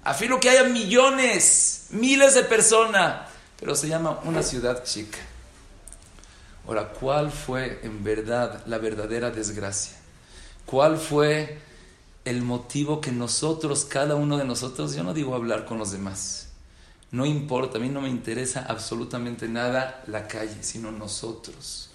[0.05, 5.19] afirmo que haya millones, miles de personas, pero se llama una ciudad chica.
[6.67, 9.97] Ahora, ¿cuál fue en verdad la verdadera desgracia?
[10.65, 11.59] ¿Cuál fue
[12.25, 16.49] el motivo que nosotros, cada uno de nosotros, yo no digo hablar con los demás,
[17.11, 21.91] no importa, a mí no me interesa absolutamente nada la calle, sino nosotros.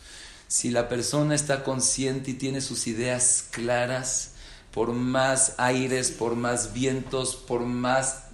[0.48, 4.32] Si la persona está consciente y tiene sus ideas claras,
[4.72, 8.26] por más aires, por más vientos, por más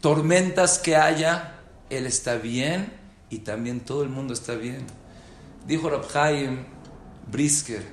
[0.00, 1.58] tormentas que haya,
[1.90, 2.92] él está bien
[3.30, 4.86] y también todo el mundo está bien.
[5.66, 6.64] Dijo Rabhaim
[7.30, 7.84] Brisker,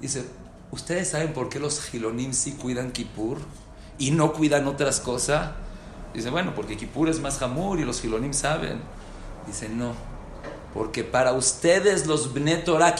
[0.00, 0.24] dice,
[0.70, 3.38] ¿ustedes saben por qué los Gilonim sí cuidan Kippur
[3.98, 5.52] y no cuidan otras cosas?
[6.12, 8.80] Dice, bueno, porque Kippur es más jamur y los Gilonim saben.
[9.46, 9.94] Dice, no,
[10.74, 12.94] porque para ustedes los Bnei Torah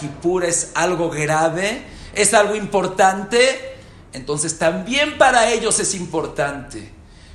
[0.45, 1.83] es algo grave,
[2.15, 3.77] es algo importante,
[4.13, 6.93] entonces también para ellos es importante.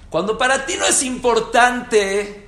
[0.10, 2.48] Cuando para ti no es importante,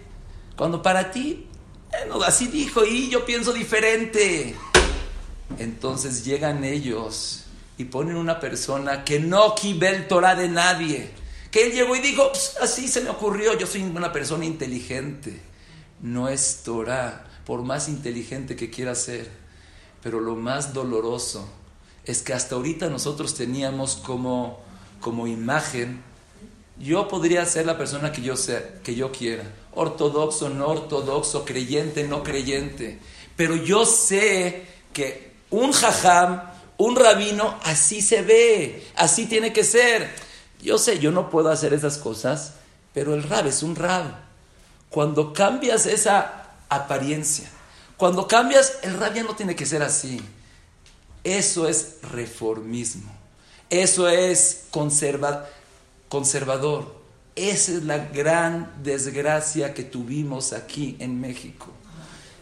[0.56, 1.50] cuando para ti
[1.90, 4.56] bueno, así dijo y yo pienso diferente.
[5.58, 7.46] Entonces llegan ellos
[7.78, 11.12] y ponen una persona que no quibe el Torah de nadie.
[11.50, 12.32] Que él llegó y dijo,
[12.62, 15.42] así se me ocurrió, yo soy una persona inteligente.
[16.02, 19.28] No es Torah, por más inteligente que quiera ser.
[20.04, 21.50] Pero lo más doloroso
[22.06, 24.60] es que hasta ahorita nosotros teníamos como,
[25.02, 26.04] como imagen,
[26.78, 32.08] yo podría ser la persona que yo, sea, que yo quiera ortodoxo, no ortodoxo, creyente,
[32.08, 33.00] no creyente.
[33.36, 36.44] Pero yo sé que un jajam,
[36.78, 40.08] un rabino, así se ve, así tiene que ser.
[40.62, 42.58] Yo sé, yo no puedo hacer esas cosas,
[42.94, 44.30] pero el rab es un rab.
[44.92, 46.39] Cuando cambias esa
[46.70, 47.50] apariencia,
[48.00, 50.22] cuando cambias, el rab ya no tiene que ser así.
[51.26, 53.12] Eso es reformismo.
[53.70, 55.50] Eso es conservador.
[57.36, 61.68] Esa es la gran desgracia que tuvimos aquí en México.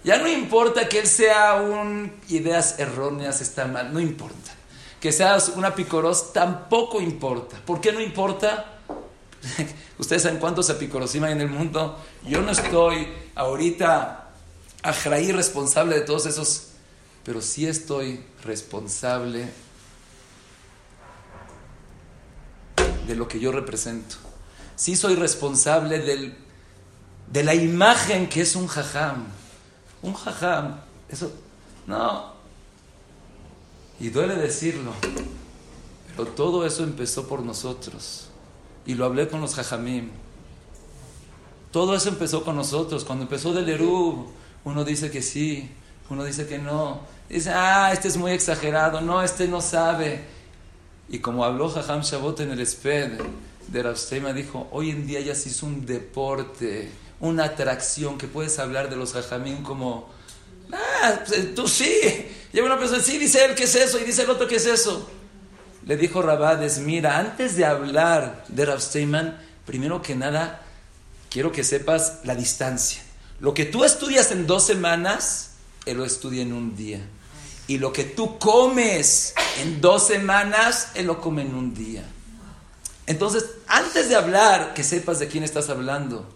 [0.03, 4.51] Ya no importa que él sea un ideas erróneas, está mal, no importa.
[5.01, 7.57] Que seas una picoros, tampoco importa.
[7.65, 8.76] ¿Por qué no importa?
[9.97, 11.99] Ustedes saben cuántos apicorosim hay en el mundo.
[12.25, 14.29] Yo no estoy ahorita
[14.83, 16.67] ajraí responsable de todos esos,
[17.23, 19.49] pero sí estoy responsable
[23.07, 24.17] de lo que yo represento
[24.77, 26.37] sí soy responsable del,
[27.29, 29.25] de la imagen que es un jajam.
[30.01, 30.79] Un jajam,
[31.09, 31.31] eso,
[31.85, 32.37] no.
[33.99, 34.93] Y duele decirlo,
[36.15, 38.26] pero todo eso empezó por nosotros.
[38.87, 40.09] Y lo hablé con los jajamim.
[41.71, 43.05] Todo eso empezó con nosotros.
[43.05, 44.27] Cuando empezó del Erub,
[44.63, 45.69] uno dice que sí,
[46.09, 47.01] uno dice que no.
[47.29, 50.23] Dice, ah, este es muy exagerado, no, este no sabe.
[51.09, 53.19] Y como habló Jajam Shabot en el Esped,
[53.67, 53.97] de Rav
[54.33, 58.95] dijo, hoy en día ya se hizo un deporte, una atracción, que puedes hablar de
[58.95, 60.09] los jajamín como,
[60.71, 61.91] ah, pues, tú sí,
[62.53, 64.65] lleva una persona, sí, dice él que es eso, y dice el otro que es
[64.65, 65.09] eso.
[65.85, 68.81] Le dijo Rabades, mira, antes de hablar de Rav
[69.65, 70.61] primero que nada,
[71.29, 73.01] quiero que sepas la distancia.
[73.39, 75.51] Lo que tú estudias en dos semanas,
[75.85, 77.01] él lo estudia en un día.
[77.67, 82.03] Y lo que tú comes en dos semanas, él lo come en un día.
[83.05, 86.27] Entonces, antes de hablar, que sepas de quién estás hablando.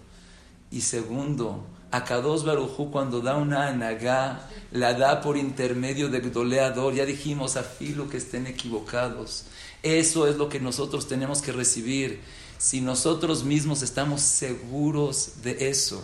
[0.69, 6.93] Y segundo, a Kadosh Barujú cuando da una anagá, la da por intermedio de doleador.
[6.93, 9.45] Ya dijimos a filo que estén equivocados.
[9.83, 12.21] Eso es lo que nosotros tenemos que recibir.
[12.57, 16.01] Si nosotros mismos estamos seguros de eso.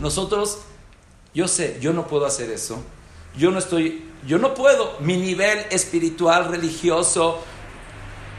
[0.00, 0.58] Nosotros,
[1.34, 2.78] yo sé, yo no puedo hacer eso.
[3.36, 4.98] Yo no estoy, yo no puedo.
[5.00, 7.40] Mi nivel espiritual, religioso,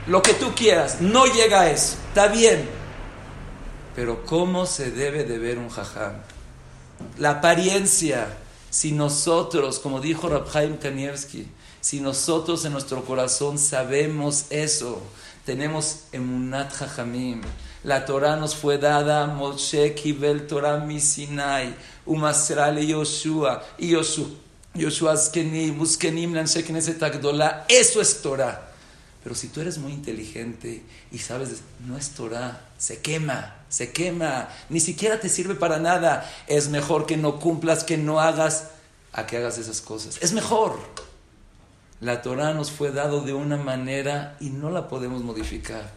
[0.08, 2.70] lo que tú quieras, no llega a eso, está bien.
[3.96, 6.14] Pero ¿cómo se debe de ver un jajam?
[7.18, 8.28] La apariencia,
[8.70, 11.48] si nosotros, como dijo Rabhaim Kanievski,
[11.82, 15.02] si nosotros en nuestro corazón sabemos eso,
[15.46, 17.41] tenemos emunat jajamim,
[17.84, 21.76] la Torah nos fue dada, Moshe kibel Torah mi Sinai,
[22.06, 24.28] umasrale Yoshua, y Yoshua,
[24.74, 26.66] Yoshua zkenim, uskenim lanshe
[27.70, 28.72] eso es Torah.
[29.24, 34.47] Pero si tú eres muy inteligente y sabes, no es Torah, se quema, se quema,
[34.69, 36.32] ni siquiera te sirve para nada.
[36.47, 38.69] Es mejor que no cumplas, que no hagas,
[39.11, 40.17] a que hagas esas cosas.
[40.21, 40.80] Es mejor.
[41.99, 45.91] La Torah nos fue dado de una manera y no la podemos modificar.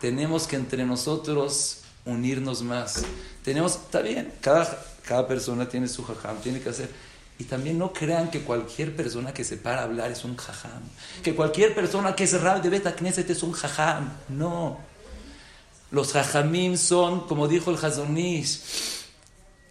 [0.00, 3.02] Tenemos que entre nosotros unirnos más.
[3.42, 6.90] Tenemos, está bien, cada, cada persona tiene su jajam, tiene que hacer
[7.40, 10.80] y también no crean que cualquier persona que se para a hablar es un jajam.
[11.24, 14.12] Que cualquier persona que es rab de Beta Knesset es un jajam.
[14.28, 14.78] No.
[15.96, 18.60] Los jajamim son, como dijo el Hazonish,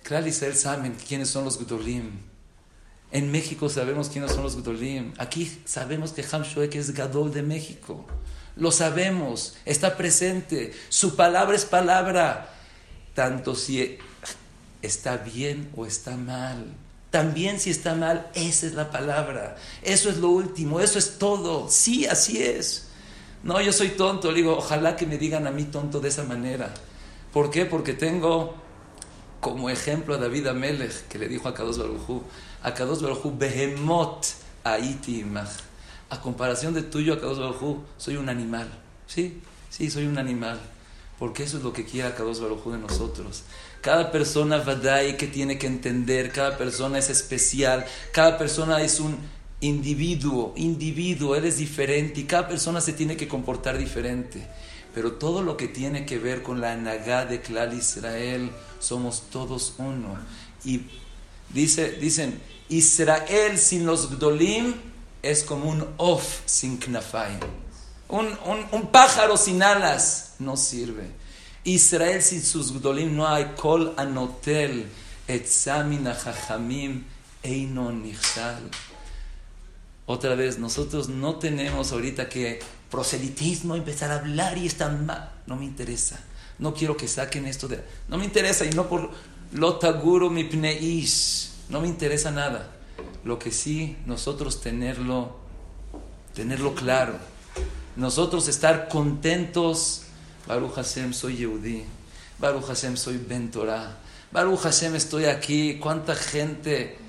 [0.02, 2.20] Klal Israel saben quiénes son los Gudolim.
[3.12, 5.14] En México sabemos quiénes son los Gdolim.
[5.20, 8.08] Aquí sabemos que Ham Shoek es Gadol de México.
[8.56, 10.74] Lo sabemos, está presente.
[10.90, 12.52] Su palabra es palabra.
[13.14, 14.00] Tanto si
[14.82, 16.74] está bien o está mal.
[17.12, 19.58] También si está mal, esa es la palabra.
[19.84, 21.70] Eso es lo último, eso es todo.
[21.70, 22.88] Sí, así es.
[23.46, 24.32] No, yo soy tonto.
[24.32, 26.74] Le digo, ojalá que me digan a mí tonto de esa manera.
[27.32, 27.66] ¿Por qué?
[27.66, 28.56] Porque tengo
[29.40, 32.24] como ejemplo a David Amelech, que le dijo a Kadosh Barujú,
[32.64, 33.02] a Kadosh
[33.38, 34.26] Behemot
[34.64, 35.24] Aiti
[36.10, 38.68] A comparación de tuyo, a Kadosh Barujú, soy un animal.
[39.06, 39.40] Sí,
[39.70, 40.60] sí, soy un animal.
[41.20, 43.44] Porque eso es lo que quiere Kadosh Barujú de nosotros.
[43.82, 49.16] Cada persona vadai que tiene que entender, cada persona es especial, cada persona es un
[49.66, 54.46] individuo, individuo, él es diferente y cada persona se tiene que comportar diferente.
[54.94, 59.74] Pero todo lo que tiene que ver con la anagá de Klal Israel, somos todos
[59.78, 60.18] uno.
[60.64, 60.82] Y
[61.54, 62.40] dice, dicen,
[62.70, 64.74] Israel sin los Gdolim
[65.22, 67.40] es como un of sin knafaim.
[68.08, 68.28] Un,
[68.72, 71.10] un, pájaro sin alas no sirve.
[71.64, 74.86] Israel sin sus Gdolim no hay kol anotel
[75.28, 77.04] etzamin chachamim
[77.44, 78.70] einon nichsal.
[80.08, 82.60] Otra vez, nosotros no tenemos ahorita que
[82.92, 85.32] proselitismo, empezar a hablar y estar mal.
[85.48, 86.20] No me interesa.
[86.60, 87.84] No quiero que saquen esto de...
[88.08, 89.10] No me interesa y no por
[89.52, 91.50] lotaguro mi pneish.
[91.70, 92.72] No me interesa nada.
[93.24, 95.36] Lo que sí, nosotros tenerlo,
[96.36, 97.16] tenerlo claro.
[97.96, 100.04] Nosotros estar contentos.
[100.48, 101.84] Baruch Hashem, soy Yehudi.
[102.38, 103.98] Baruch Hashem, soy Ben Torah.
[104.32, 105.80] Baruch Hashem, estoy aquí.
[105.80, 107.05] ¿Cuánta gente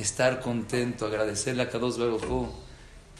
[0.00, 2.22] estar contento, agradecerle a Kadosh Baruch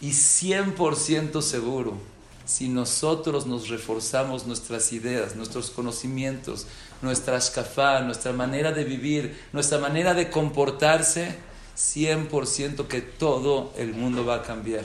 [0.01, 1.99] y 100% seguro,
[2.47, 6.67] si nosotros nos reforzamos nuestras ideas, nuestros conocimientos,
[7.03, 11.37] nuestra escafá, nuestra manera de vivir, nuestra manera de comportarse,
[11.77, 14.85] 100% que todo el mundo va a cambiar.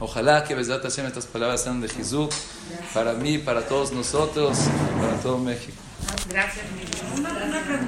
[0.00, 2.34] Ojalá que Besdat Hashem estas palabras sean de Jesús
[2.92, 4.58] para mí, para todos nosotros,
[5.00, 5.76] para todo México.
[6.28, 6.64] Gracias,